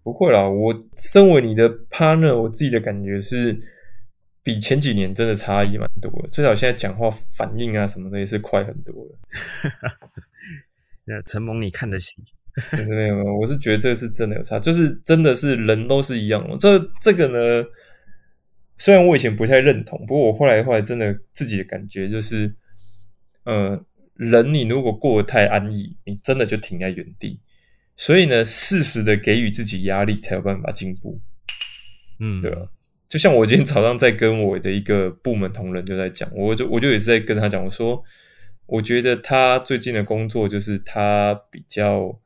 [0.02, 0.48] 不会啦。
[0.48, 3.60] 我身为你的 partner，我自己的感觉是，
[4.42, 6.28] 比前几年真的差异蛮多的。
[6.32, 9.18] 最少现在讲话反应啊什么的也是快很多了。
[11.04, 12.08] 那陈蒙，你看得起？
[12.72, 16.56] 没有没有，我是觉得这个是真的有差，就是真的是人都是一样的。
[16.56, 17.68] 这这个呢，
[18.78, 22.54] 虽然我以前不太认同，不过我后来后来真的自己的感觉就是，
[23.44, 23.78] 呃，
[24.14, 27.38] 人你如果过得太安逸，你真的就停在原地。
[28.00, 31.20] 所以呢，适时的给予自己压力，才有办法进步。
[32.18, 32.66] 嗯，对吧？
[33.06, 38.02] 就像我今天早上在跟我的一个部门同仁就在讲，我就我就也是在跟他讲，我说，
[38.64, 42.18] 我觉得他最近的工作就是他比较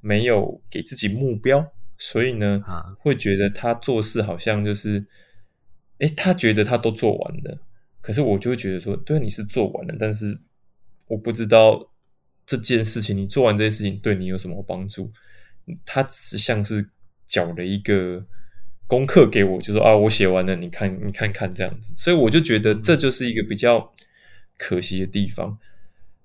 [0.00, 2.60] 没有给自己目标，所以呢，
[2.98, 5.06] 会觉得他做事好像就是，
[6.00, 7.60] 哎，他觉得他都做完了，
[8.00, 10.40] 可是我就会觉得说，对，你是做完了，但是
[11.06, 11.91] 我不知道。
[12.56, 15.10] 这件事情，你做完这些事情对你有什么帮助？
[15.86, 16.90] 他只是像是
[17.26, 18.24] 缴了一个
[18.86, 21.94] 功课给我，就说啊，我写完了，你看，你看看这样子。
[21.96, 23.92] 所以我就觉得这就是一个比较
[24.58, 25.56] 可惜的地方。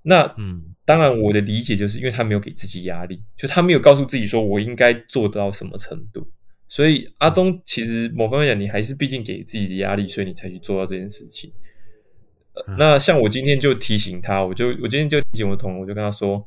[0.01, 6.27] 那嗯，当然我的理解就是因为他没有给自己压力，就他没有告诉自己说我应该做到什么程度。
[6.67, 11.51] 所以阿忠其实某方面讲，你还是毕竟给自己的压力，所以你才去做到这件事情。
[12.77, 16.45] 那像我今天就提醒他，我就我今天就提醒我同，我就跟他说，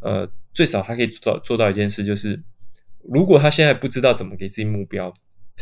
[0.00, 2.42] 呃，最少他可以做到做到一件事，就是
[3.02, 5.12] 如果他现在不知道怎么给自己目标，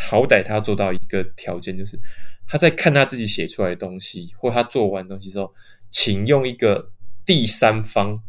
[0.00, 1.98] 好歹他要做到一个条件，就是
[2.46, 5.52] 他在看他自己写出来的东西，或他做完东西之后，
[5.88, 6.90] 请用一个
[7.24, 8.22] 第三方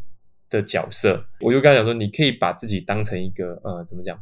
[0.49, 4.19] 的角色，我就跟他讲说，你可以把自己当成一个呃，怎么讲？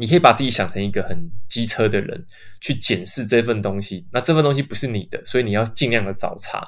[0.00, 2.24] 你可以把自己想成一个很机车的人，
[2.58, 4.06] 去检视这份东西。
[4.10, 6.66] 那这份东西不是你的，所以你要尽量的找茬。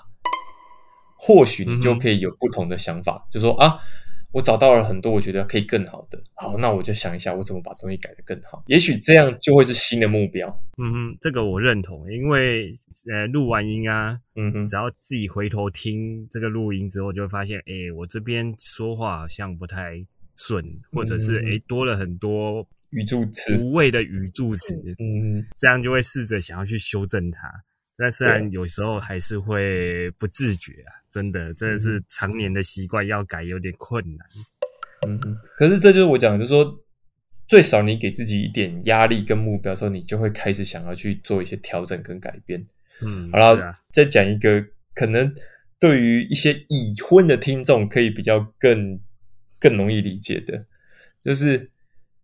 [1.16, 3.78] 或许你就可以有不同的想法，就说啊，
[4.32, 6.22] 我找到了很多我觉得可以更好的。
[6.34, 8.62] 好，那我就想一下，我怎么把东西改得更好。
[8.66, 10.48] 也许这样就会是新的目标。
[10.76, 12.78] 嗯哼，这个我认同，因为
[13.10, 20.04] 呃，录完音啊，嗯哼，只要自己回头听这个录音之后，就会发现，哎，我这边说话好像不太
[20.36, 24.74] 顺，或者是哎多了很多语助词、无谓的语助词。
[24.98, 27.52] 嗯，这样就会试着想要去修正它。
[27.98, 34.26] 但虽然有时候还是会不自觉啊，真的，真的是常年的习惯，要改有点困难。
[35.06, 36.80] 嗯哼，可是这就是我讲，就是说，
[37.48, 42.64] 最少你给自己一点压力跟目标的时候，你就会开始想要去做一些调整跟改变。
[43.04, 45.34] 嗯，好了，再讲一个可能
[45.80, 49.00] 对于一些已婚的听众可以比较更
[49.58, 50.66] 更容易理解的，
[51.20, 51.71] 就是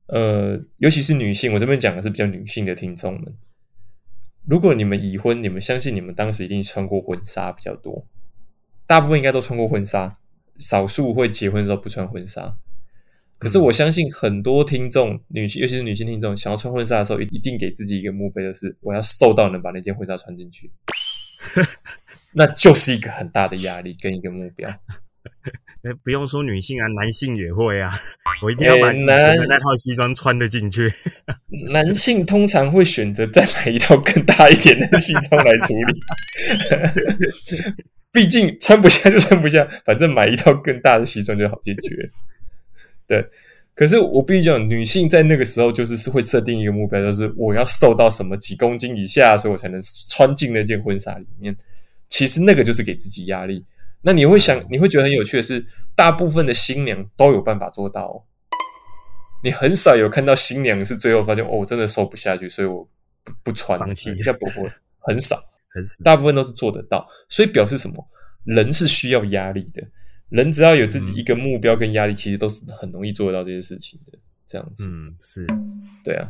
[0.09, 3.35] 呃，尤其是女性，我这边讲的是比较女性的听众们。
[4.47, 8.07] 如果你们已婚，你们相信你们当时一定穿过婚纱比较多，
[8.87, 10.19] 大部分应该都穿过婚纱，
[10.59, 12.57] 少数会结婚的时候不穿婚纱。
[13.37, 20.73] 可是我相信很多听众，女性尤其是女性听众，想要穿婚纱的时候，一一定给自己一个目标，就是我要瘦到能把那件婚纱穿进去，
[22.33, 24.69] 那就是一个很大的压力跟一个目标。
[25.83, 27.91] 哎，不用说女性啊，男性也会啊。
[28.43, 30.93] 我一定要把那套西装穿得进去。
[31.71, 36.01] 男性通常会选择再买一套更大一点的西装来处理。
[38.11, 42.11] 毕竟穿不下就穿不下，反正买一套更大的西装就好解决。
[43.07, 43.25] 对，
[43.75, 51.57] 可是我必须讲，女性在那个时候就是是会设定一个目标，就是我要瘦到什么几公斤以下，所以我才能穿进那件婚纱里面。
[52.09, 53.65] 其实那个就是给自己压力。
[54.03, 58.07] 那你会想，你会觉得很有趣的是，大部分的新娘都有办法做到。
[58.07, 58.25] 哦
[59.45, 62.83] 你很少有看到新娘是最后发现哦，我真的瘦不下去，所以我
[63.23, 65.37] 不不穿，放弃，不会，很少，
[65.73, 67.07] 很少，大部分都是做得到。
[67.29, 68.05] 所以表示什么？
[68.43, 69.81] 人是需要压力的，
[70.31, 74.19] 人只要有自己一个目标跟压力，其实都是很容易做得到这些事情的。
[74.45, 75.47] 这样子，嗯，是
[76.03, 76.29] 对啊。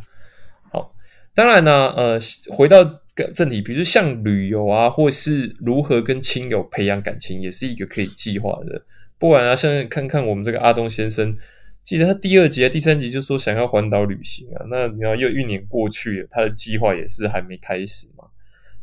[0.70, 0.94] 好，
[1.34, 2.84] 当然呢，呃，回到。
[3.32, 8.82] 正题，比如像旅游啊，或是如何跟亲友培养感情，也是一个可以计划的。
[9.18, 11.36] 不然啊，像看看我们这个阿忠先生，
[11.82, 18.24] 记得他第二集、第三集就说想要环岛旅行啊，那你要又一年过去了，他的计划也是还没开始嘛，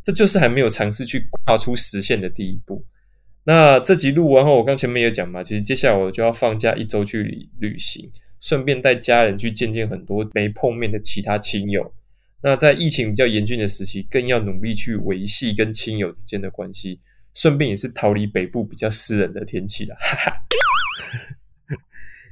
[0.03, 2.83] 这就是还没有尝试去跨出实现的第一步。
[3.45, 11.93] 那这集录完后，我刚前面也讲嘛，其实接下来我就要放假一周去旅旅行，顺便带家人去见见很多没碰面的其他亲友。
[12.47, 16.99] 那在疫情比较严峻的时期，更要努力去维系跟亲友之间的关系，
[17.33, 19.97] 顺便也是逃离北部比较湿冷的天气了。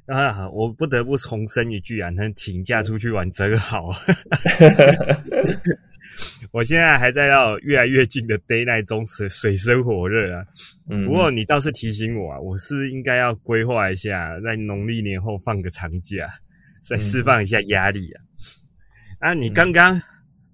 [0.05, 3.89] 啊，我不得不重申一句啊，能请假出去玩真好。
[6.51, 10.45] 我现在还在要越来越近的 day night 中水水深火热啊。
[11.07, 16.29] 不过你倒是提醒我啊，我是应该要规划一下，在农历年后放个长假，
[16.83, 18.21] 再释放一下压力啊。
[19.23, 19.33] 啊！
[19.33, 20.01] 你刚刚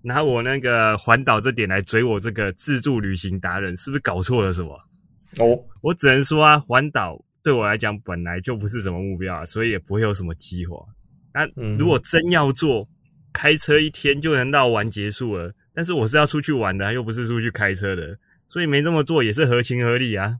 [0.03, 4.79] 拿我那个环岛这点来追我这个自助旅行达人，是不是搞错了什么？
[5.39, 10.77] 哦，我只能说啊，环岛对我来讲本来就不是什么目标啊，所以也不会有什么计划。
[11.33, 11.47] 那
[11.79, 12.87] 如果真要做，
[13.33, 15.51] 开车一天就能到玩结束了。
[15.73, 20.37] 但是我是要出去玩的，又不是出去开车的，所以没这么做也是合情合理啊。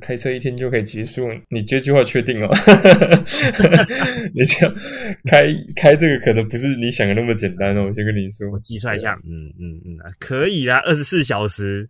[0.00, 1.28] 开车一天就可以结束？
[1.50, 2.48] 你这句话确定哦？
[4.34, 4.74] 你这样
[5.24, 7.86] 开开这个可能不是你想的那么简单哦。
[7.88, 11.88] 我先跟你说，我计算一下，嗯嗯嗯，可以啦，二十四小时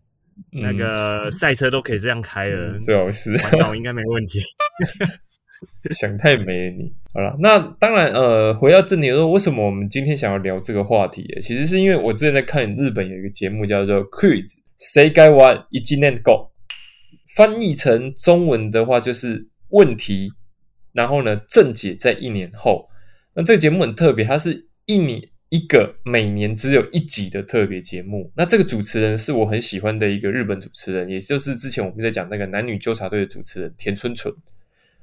[0.50, 4.40] 那个赛车都可以这样开了，最好是，那我应该没问题。
[5.94, 6.92] 想太美了你。
[7.14, 11.26] 好了，那当然呃，回到正题说，为什么我们今天想要聊这个话题？
[11.40, 14.42] 其实是因为我之前在看日本有一个节目叫做《Quiz》，
[14.78, 16.50] 谁该玩一技能 Go。
[17.36, 20.32] 翻译成中文的话就是问题，
[20.92, 22.88] 然后呢，正解在一年后。
[23.34, 28.32] 那这个节目很特别，它是一年一个每年只有一集的特别节目。
[28.36, 34.34] 那这个主持人是我很喜欢的一个日本主持人，也就是之前我们在讲那个男女纠察队的主持人田村纯。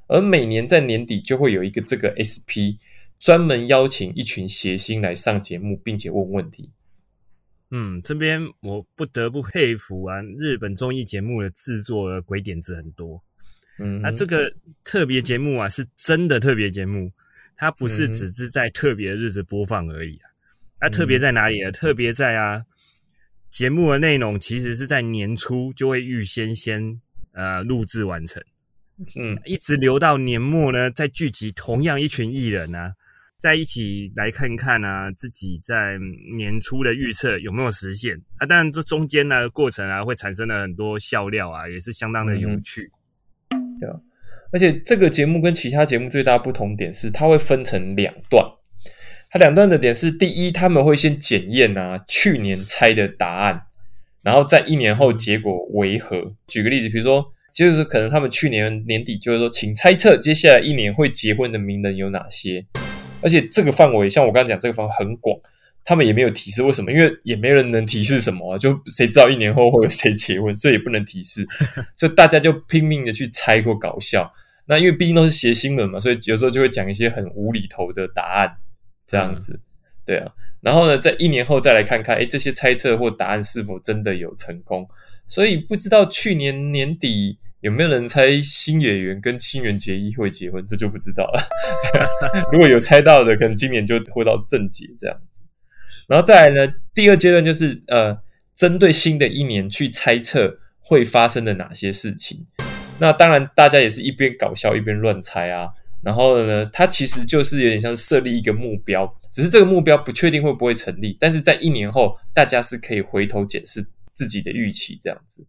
[0.08, 2.82] 而每年在年底就会有一个这个 SP，
[3.20, 6.72] 专门邀请一群谐星来上节目，并且问问题。
[7.76, 13.20] 嗯，这边我不得不佩服啊，日本综艺节目的制作的鬼点子很多。
[13.80, 14.54] 嗯，那这个
[14.84, 17.12] 特别节目啊，是真的特别节目，
[17.56, 20.30] 它不是只是在特别的日子播放而已啊。
[20.82, 21.72] 那特别在哪里啊？
[21.72, 22.64] 特别在啊，
[23.50, 27.02] 节目的内容其实是在年初就会预先先
[27.32, 28.44] 呃录制完成，
[29.16, 32.94] 嗯，一直留到年末呢，再聚集同样一群艺人啊。
[33.44, 35.98] 在一起来看看啊，自己在
[36.38, 38.48] 年初的预测有没有实现啊？
[38.48, 42.90] 当然，这中间呢过程啊，会产生了很多笑料啊，也是相当的有趣。
[43.82, 44.00] 对啊，
[44.54, 48.46] 而且这个节目跟其他节目最大不同点是，它会分成两段。
[49.30, 53.64] 它两段的点是：第一，他们会先检验啊去年猜的答案，
[54.24, 56.34] 然后在一年后结果为何？
[56.48, 62.66] 举个例子，比如说，就是可能他们去年年底就是说，请猜测接下来一年会结婚的名人有哪些。
[63.24, 65.36] 而且这个范围，像我刚刚讲，这个范围很广，
[65.84, 71.46] 他们也没有提示为什么，因为也没人能提示什么，就谁知道一年后会有谁结婚，所以也不能提示，
[71.98, 74.32] 所以大家就拼命的去猜或搞笑。
[74.66, 78.56] 那因为毕竟都是谐新闻嘛，所以有时候就会讲一些很无厘头的答案。
[79.06, 79.60] 这样子，
[80.06, 84.88] 对啊，然后呢，在一年后再来看看，哎，这些猜测或答案是否真的有成功？
[85.28, 91.42] 所以不知道去年年底有没有人猜新演员跟新垣结衣会结婚， 这就不知道了。
[92.52, 95.46] 如果有猜到的，可能今年就会到正解这样子。
[96.08, 98.20] 然后再来呢，第二阶段就是呃，
[98.54, 102.46] 针对新的一年去猜测会发生的哪些事情。
[103.00, 105.70] 那当然，大家也是一边搞笑一边乱猜啊。
[106.04, 115.48] 然后呢，它其实就是有点像设立一个目标，只是这个目标不确定会不会成立，但是在一年后，大家是可以回头检视自己的预期这样子。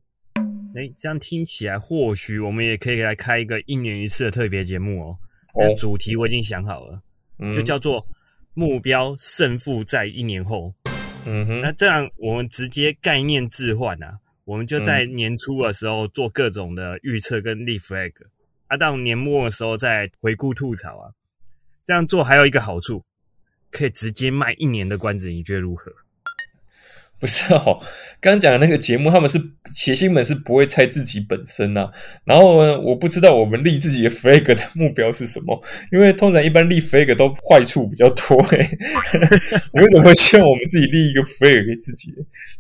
[0.74, 5.18] 哎，这样听起来，或许我们也可以来开一个一年一次的特别节目哦。
[5.54, 7.00] 哦，主题我已经想好了，
[7.54, 8.04] 就叫做
[8.54, 10.74] “目标胜负在一年后”。
[11.26, 18.12] 嗯哼，那这样我们直接概念置换啊，我们就在年初的时候做各种的预测跟立 flag。
[18.66, 21.12] 啊，到年末的时候再回顾吐槽啊，
[21.84, 23.04] 这样做还有一个好处，
[23.70, 25.92] 可以直接卖一年的关子，你觉得如何？
[27.24, 27.80] 不是哦，
[28.20, 29.40] 刚讲的那个节目，他们是
[29.72, 31.88] 谐星们是不会猜自己本身呐。
[32.26, 35.58] 然后呢，我不知道我们立自己的 flag 的目标是什么，
[35.90, 38.78] 因为通常一般立 flag 都坏处比较多诶。
[39.72, 42.12] 你为什么会希望我们自己立一个 flag 给自己？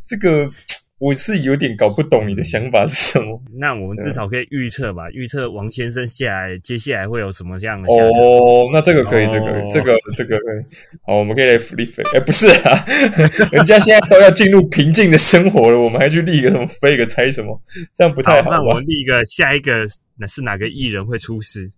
[0.02, 0.50] 这个。
[0.98, 3.42] 我是有点搞不懂你的想法是什么。
[3.58, 10.64] 那我们至少可以预测吧，预测王先生下来接下来会有什么这样的哦，那这个可以，这个这个这个可以。
[11.02, 12.02] 好，我们可以来立飞。
[12.14, 12.84] 哎，不是啊，
[13.52, 17.60] 人家现在都要进入平静的生活了，我们还去立一个什么飞个猜什么？
[17.92, 18.50] 这样不太好。
[18.50, 19.86] 那我们立一个下一个，
[20.18, 21.70] 那是哪个艺人会出事？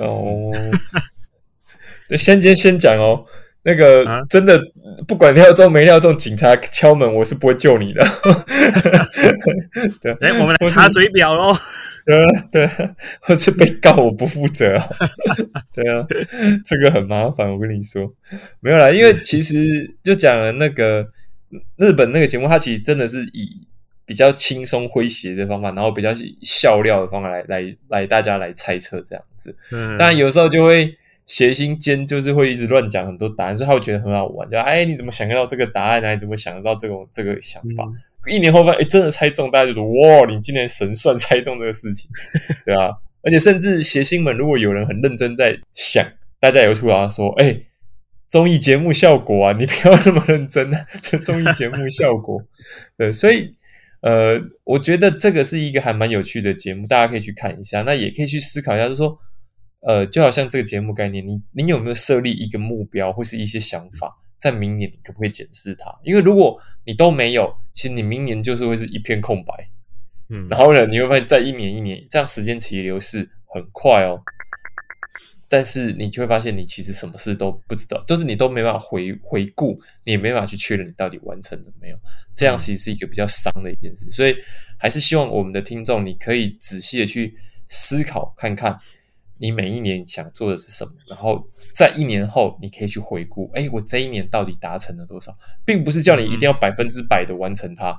[0.00, 0.50] 哦，
[2.16, 3.24] 先先先讲哦。
[3.64, 4.60] 那个真的
[5.08, 8.04] 不管料中没料中，警察敲门，我是不会救你的。
[10.02, 11.56] 对，哎，我们来查水表喽。
[12.04, 12.14] 对
[12.52, 12.70] 对，
[13.20, 14.76] 或是被告，我不负责。
[15.74, 16.06] 对啊，
[16.62, 18.12] 这个很麻烦，我跟你说，
[18.60, 21.08] 没有啦，因为其实就讲了那个
[21.76, 23.66] 日本那个节目，它其实真的是以
[24.04, 26.10] 比较轻松诙谐的方法，然后比较
[26.42, 29.56] 笑料的方法来来来大家来猜测这样子。
[29.72, 30.94] 嗯，当然有时候就会。
[31.26, 34.48] 谐星间就是会一直乱讲很多答案，所以他会觉得很好玩。
[34.50, 36.12] 就哎，你怎么想得到这个答案呢？
[36.12, 37.84] 你怎么想得到这种这个想法？
[38.28, 42.10] 一年后发现，哎，真的猜中，大家就说哇，你今年神算猜中这个事情，
[42.66, 42.90] 对啊。
[43.22, 46.06] 而且甚至谐星们，如果有人很认真在想，
[46.38, 47.58] 大家也会突然说，哎，
[48.28, 52.42] 综艺节目效果啊，你不要那么认真啊， 这综艺节目效果。
[52.98, 53.54] 对，所以
[54.02, 57.80] 呃，我觉得这个是一个还蛮有趣的节目，大家可以去看一下。
[57.82, 59.18] 那也可以去思考一下，就是说。
[59.86, 65.94] 呃，就好像这个节目概念，你你有没有设立一个目标或是一些想法，在明年你可不可以检视它？
[66.02, 69.68] 因为如果你都没有，其实你明年就是会是一片空白。
[70.30, 74.22] 嗯，然后呢，你会发现在一年一年这样时间其实流逝很快哦，
[75.50, 81.96] 但是你就会发现你其实什么事都不知道，就是你都没办法回回顾，你也没办法去确认你到底完成了没有。
[82.34, 84.34] 这样其实是一个比较伤的一件事，所以
[84.78, 87.36] 还是希望我们的听众你可以仔细的去
[87.68, 88.78] 思考看看。
[89.38, 90.92] 你每一年想做的是什么？
[91.08, 95.36] 然后在一年后，你可以去回顾，哎，我这一年到底达成了多少？
[95.64, 97.98] 并不是叫你一定要百分之百的完成它。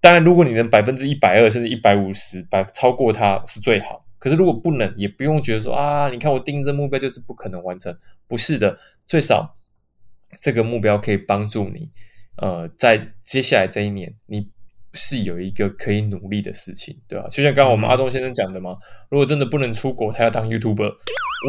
[0.00, 4.04] 当然，如果你能百分之一百二，甚至一百五十，百超过它是最好。
[4.18, 7.96] 可是如果不能，也不用觉得说啊，你看我定这目标就是不可能完成。
[8.28, 9.56] 不是的，最少
[10.40, 11.90] 这个目标可以帮助你，
[12.36, 14.48] 呃，在接下来这一年，你。
[14.94, 17.26] 是有一个可以努力的事情，对吧？
[17.30, 18.76] 就像刚刚我们阿忠先生讲的嘛，
[19.08, 20.94] 如果真的不能出国，他要当 YouTuber，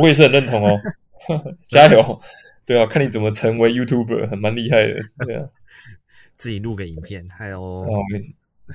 [0.02, 0.80] 我也是很认同哦。
[1.68, 2.20] 加油，
[2.66, 5.48] 对啊，看你怎么成为 YouTuber，很蛮厉害的，对啊。
[6.36, 7.86] 自己录个影片，还有。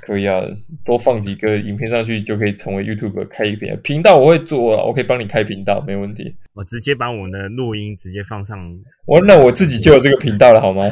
[0.03, 0.43] 可以啊，
[0.85, 4.17] 多放几个影片上去就可以成为 YouTube 开一个频道。
[4.17, 6.35] 我会做啊，我可以帮你开频道，没问题。
[6.55, 8.59] 我直接把我的录音直接放上。
[9.07, 10.85] 我那我自己就有这个频道了，好吗？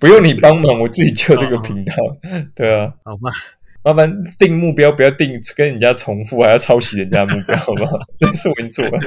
[0.00, 1.94] 不用你帮忙，我自己就有这个频道。
[2.54, 3.30] 对啊，好吧。
[3.82, 7.98] 麻烦定目标，不要定跟人家重复，还要抄袭人家目标，好不好？
[8.18, 8.98] 这是我做的。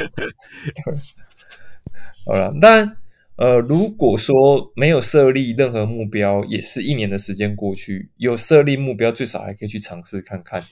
[2.25, 2.97] 好了，但
[3.36, 10.63] 呃，如果说没有设立任何目标，也是一年的时间过去，有设立目标，最少还可以去尝试看看，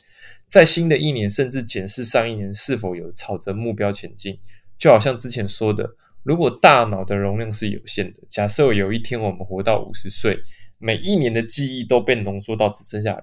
[0.46, 4.40] 在新的一年，甚至检视上一年是否有朝着目标前进。
[4.78, 10.40] 就好像之前说的，如果大脑的容量是有限的，假设有一天我们活到五十岁，
[10.78, 13.20] 每一年的记忆都被浓缩到只剩下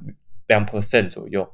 [0.48, 1.48] 两 percent 左右，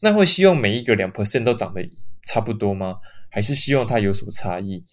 [0.00, 1.86] 那会希望每一个两 percent 都长得
[2.26, 2.96] 差不多吗？
[3.28, 4.84] 还是希望它有所差异？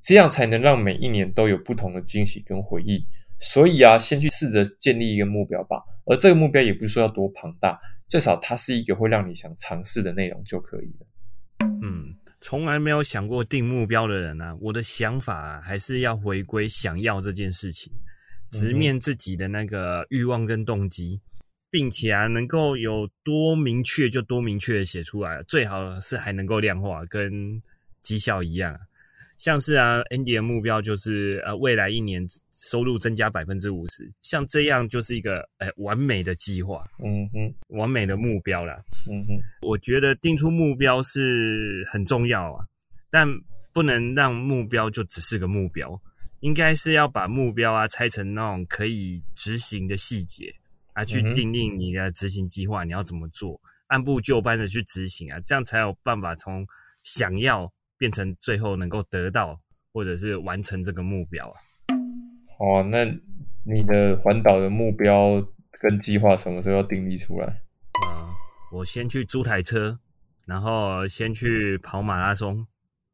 [0.00, 3.06] 这样才能让每一年都有不同的惊喜跟回忆。
[3.38, 5.82] 所以啊，先去试着建立一个目标吧。
[6.06, 7.78] 而这个目标也不是说要多庞大，
[8.08, 11.06] 最少它是一个会让你想尝试的内容就可以了。
[11.82, 17.92] 嗯，从来没有想过定目标的人呢，我的想法还是要回归想要这件事情，
[18.50, 21.20] 直面自己的那个欲望跟动机，
[21.70, 27.60] 并且啊，能够有多明确就多明确的写出来，最好是还能够量化，跟
[28.02, 28.78] 绩效一样。
[29.38, 38.82] 像是啊，Andy 的目标就是呃，未来一年收入增加百分之五十，像这样就是一个哎完美的计划，嗯哼，完美的目标啦。
[39.10, 42.64] 嗯哼，我觉得定出目标是很重要啊，
[43.10, 43.28] 但
[43.74, 46.00] 不能让目标就只是个目标，
[46.40, 50.50] 应该是要把目标啊拆成那种可以执行的细节
[50.94, 56.66] 啊，去定定你的执行计划，你要怎么做，按部就班的去执行啊，这样才有办法从
[57.04, 57.70] 想要。
[57.98, 59.60] 变成最后能够得到
[59.92, 61.56] 或者是完成这个目标啊！
[62.58, 63.04] 哦，那
[63.64, 65.46] 你的环岛的目标
[65.80, 67.46] 跟计划什么时候要定立出来？
[68.06, 68.32] 啊，
[68.72, 69.98] 我先去租台车，
[70.46, 72.66] 然后先去跑马拉松，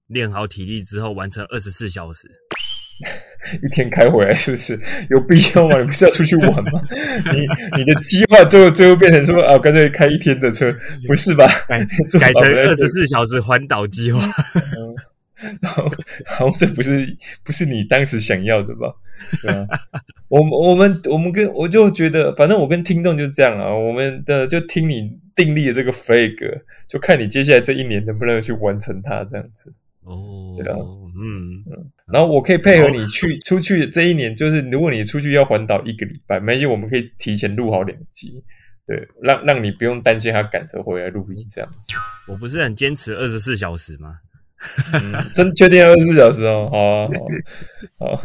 [0.07, 2.29] 练好体力之后完成二十四小时。
[3.63, 4.79] 一天开回来是不是
[5.11, 5.79] 有必要吗？
[5.81, 6.81] 你不是要出去玩吗？
[7.35, 7.41] 你
[7.79, 10.73] 你的计划最后最后变成说啊，干脆开一天的车，
[11.07, 11.47] 不是吧？
[12.21, 14.21] 改成二十四小时环岛计划，
[15.61, 15.91] 然后
[16.27, 18.95] 然后这不是不是你当时想要的吧？
[19.43, 19.67] 对啊，
[20.29, 20.41] 我
[20.71, 26.37] 我们我们跟我就觉得，反正我跟听众就是这样啊，我们的就听你定立的这个 flag，
[26.89, 29.73] 就看你接下来这一年能不能去完成它，这样子。
[30.05, 38.43] 哦，对啊，嗯嗯，然后我可以配合你去出去这一年，就是如果你出去要环岛一个礼拜，没关系，我们可以提前录好两集，
[38.87, 41.95] 对，让让你不用担心他赶着回来录音这样子。
[42.29, 44.19] 我不是很坚持二十四小时吗？
[45.35, 47.09] 真确定二十四小时哦，好啊，
[47.99, 48.23] 好，好，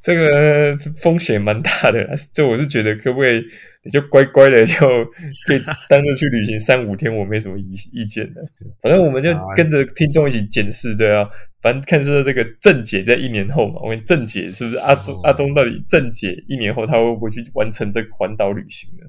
[0.00, 3.42] 这个风险蛮大的，这我是觉得可不可以？
[3.86, 5.04] 你就乖乖的就
[5.46, 5.60] 可以
[5.90, 8.40] 当着去旅行三五天，我没什么意意见的。
[8.80, 11.28] 反正我们就跟着听众一起检视，对啊。
[11.64, 15.18] 反正看是这个正解在一年后嘛，我问正解是不是阿忠？
[15.22, 19.06] 阿忠到底正解一年后他会不会去完成这个环岛旅行呢？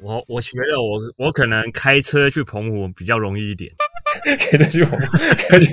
[0.00, 3.70] 我我觉得我我可能开车去澎湖比较容易一点。
[4.38, 5.06] 开车去澎湖，
[5.50, 5.70] 开去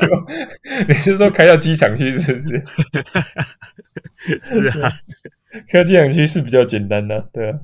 [0.90, 2.64] 你是说开到机场去是不是？
[4.44, 4.92] 是啊，
[5.72, 7.58] 开到机场去是比较简单的，对啊。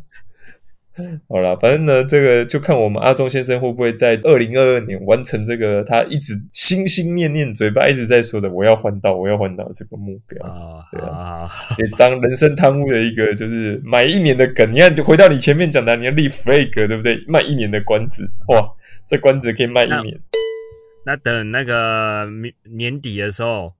[1.29, 10.83] 好了，反正呢，这个就看我们阿忠先生会不会在二零二二年完成这个他一直心心念念、嘴巴一直在说的“我要环岛，我要环岛”这个目标啊。
[10.91, 14.71] 对啊，也当人生贪污的一个，就是买一年的梗。
[14.71, 17.23] 你看，就回到你前面讲的，你要立 flag，对不对？
[17.27, 18.67] 卖一年的关子，哇，
[19.05, 20.19] 这关子可以卖一年。
[21.05, 23.73] 那等那个年年底的时候，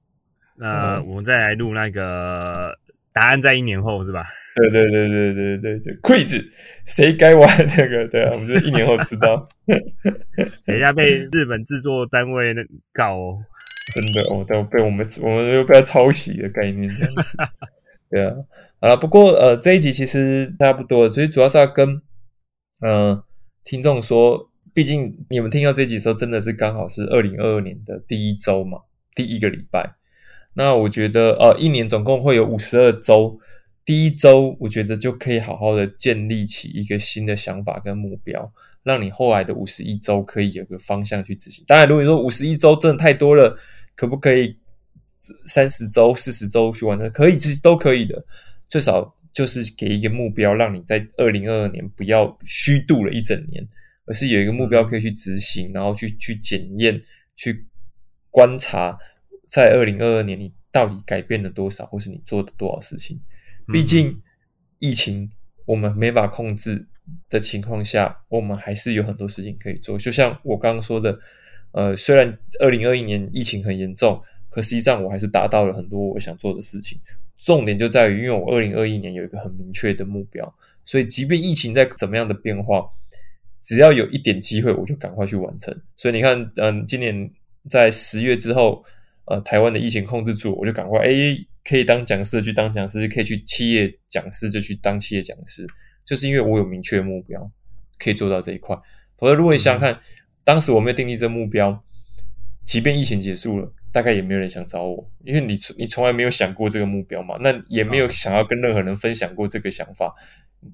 [0.59, 2.77] 呃，我们再来录那个。
[3.13, 4.23] 答案在一年后是吧？
[4.55, 6.43] 对对对对对对对，quiz
[6.85, 8.07] 谁该玩那个？
[8.07, 9.47] 对啊，我们就一年后知道。
[10.65, 12.53] 等一下被日本制作单位
[12.93, 13.37] 告哦，
[13.93, 17.37] 真的哦，都被我们我们又被抄袭的概念这样子。
[18.09, 18.35] 对啊，
[18.79, 22.01] 啊，不过呃这一集其实差不多，所以主要是要跟
[22.81, 23.21] 嗯
[23.63, 28.79] 听众说，毕竟你们听到这集时候，真的是刚好是二零二二年的第一周嘛，
[29.15, 29.95] 第一个礼拜。
[30.53, 33.39] 那我觉得，呃，一年总共会有五十二周，
[33.85, 38.51] 第一周我觉得就可以好好的建立起一个新的想法跟目标，
[38.83, 41.63] 让你后来的五十一周可以有个方向去执行。
[41.65, 43.57] 当然，如果说五十一周真的太多了，
[43.95, 44.57] 可不可以
[45.47, 47.09] 三十周、四十周去完成？
[47.11, 48.25] 可以，其实都可以的。
[48.67, 53.65] 最少就是给一个目标，让你在二零二二年不要虚度了一整年，
[54.05, 57.01] 而是有一个目标可以去执行，然后去去检验、
[57.37, 57.65] 去
[58.29, 58.97] 观察。
[59.51, 63.19] 在二零二二年，你到底改变了多少，或是你做的多少事情？
[63.67, 64.21] 毕竟
[64.79, 65.29] 疫情
[65.65, 66.87] 我们没法控制
[67.29, 69.97] 的情况下，我们还是有很多事情可以做。
[69.97, 71.13] 就像我刚刚说的，
[71.73, 76.97] 呃，虽然二零二一年疫情很严重，可实际上我还是达到了很多我想做的事情。
[77.35, 82.85] 重点就在于，因为我二零二一年有一个很明确的目标，所以即便疫情在怎么样的变化，
[83.59, 85.77] 只要有一点机会，我就赶快去完成。
[85.97, 87.29] 所以你看，嗯，今年
[87.69, 88.81] 在十月之后。
[89.31, 91.09] 呃，台湾的疫情控制住，我就赶快哎，
[91.63, 95.65] 可以当讲师的去当讲师，可以去企业讲师就去当企业讲师，
[96.03, 97.49] 就是因为我有明确的目标，
[97.97, 98.75] 可以做到这一块。
[99.17, 100.01] 否则，如果你想想看，
[100.43, 101.81] 当时我没有定立这目标，
[102.65, 110.13] 即便疫情结束了，大概也没有人想找我，因为你你从来没有想过这个目标嘛，那也没有想要跟任何人分享过这个想法，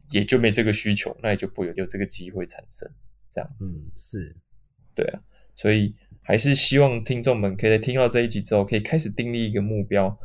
[0.10, 2.89] 也就没这个需求，那也就不会有这个机会产生。
[3.30, 4.36] 这样子，嗯，是
[4.95, 5.20] 对啊，
[5.53, 5.93] 所以
[6.28, 10.20] 还是希望听众们可以在听到这一集之后，可以开始订立一个目标，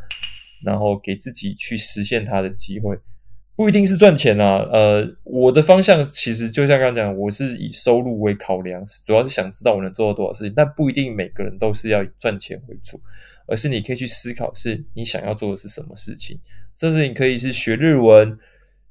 [0.64, 2.98] 然后给自己去实现它的机会。
[3.54, 13.00] 不一定是赚钱啊，呃，我的方向其实就像刚刚讲，我是以收入为考量，主要是想知道我能做到多少事情，但不一定每个人都是要以赚钱为主，
[13.46, 16.36] 而是你可以去思考，是你想要做的是什么事情。
[16.74, 18.36] 这是你可以是学日文、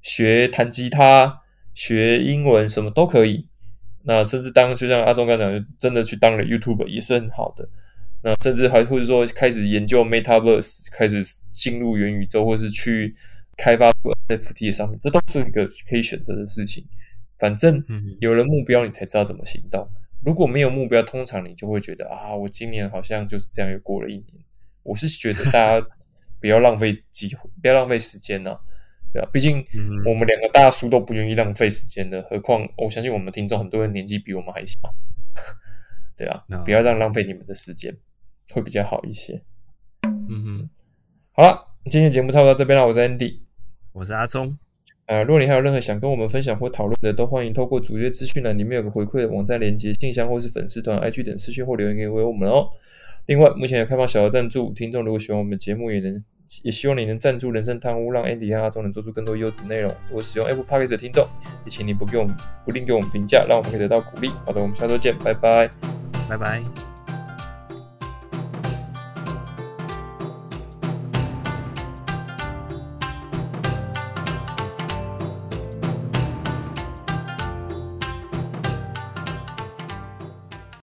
[0.01, 1.41] 学弹吉他、
[1.74, 3.49] 学英文，什么都可以。
[4.03, 7.67] 那甚至当就像阿忠刚讲，真的去当了 YouTube 也是很好的。
[8.23, 13.15] 那甚至还或者说开始研究 Metaverse，开始进入元宇宙，或是去
[13.57, 13.91] 开发
[14.27, 16.85] NFT 的上面，这都是一个可以选择的事情。
[17.39, 17.83] 反正
[18.19, 19.87] 有了目标，你才知道怎么行动。
[20.23, 24.25] 如果没有目标，通常你就会觉得啊，我今年好像就是这样又过了一年。
[24.83, 25.87] 我是觉得大家
[26.39, 28.55] 不要浪费机会，不要浪费时间呐。
[29.14, 29.66] 对啊，毕竟
[30.05, 34.78] 我们两个大叔都不愿意浪费时间的，何况我相信我们听众很多人年纪比我们还小。
[36.16, 37.95] 对啊，不要让浪费你们的时间，
[38.51, 39.41] 会比较好一些。
[40.03, 40.70] 嗯哼，
[41.34, 43.39] 好了，今天节目差不多到这边了，我是 Andy，
[43.91, 44.57] 我是阿忠。
[45.07, 52.70] 呃，如果你还有任何想跟我们分享或讨论的，都欢迎透过主页资讯栏里面有个回馈的网站连接、信箱或是粉丝团 IG 等私讯或留言给我们哦。
[53.26, 56.24] 另外，目前有开放小额赞助，听众如果喜欢我们节目，也能。
[56.63, 59.89] 也希望你能赞助人生贪污，让 Andy 和阿忠能做出更多优质内容。
[60.07, 61.27] 如果使用 Apple Podcast 的听众，
[61.65, 62.35] 也请你不给我们
[62.65, 64.29] 不吝给我们评价，让我们可以得到鼓励。
[64.45, 65.69] 好的，我们下周见，拜拜，
[66.27, 66.90] 拜拜。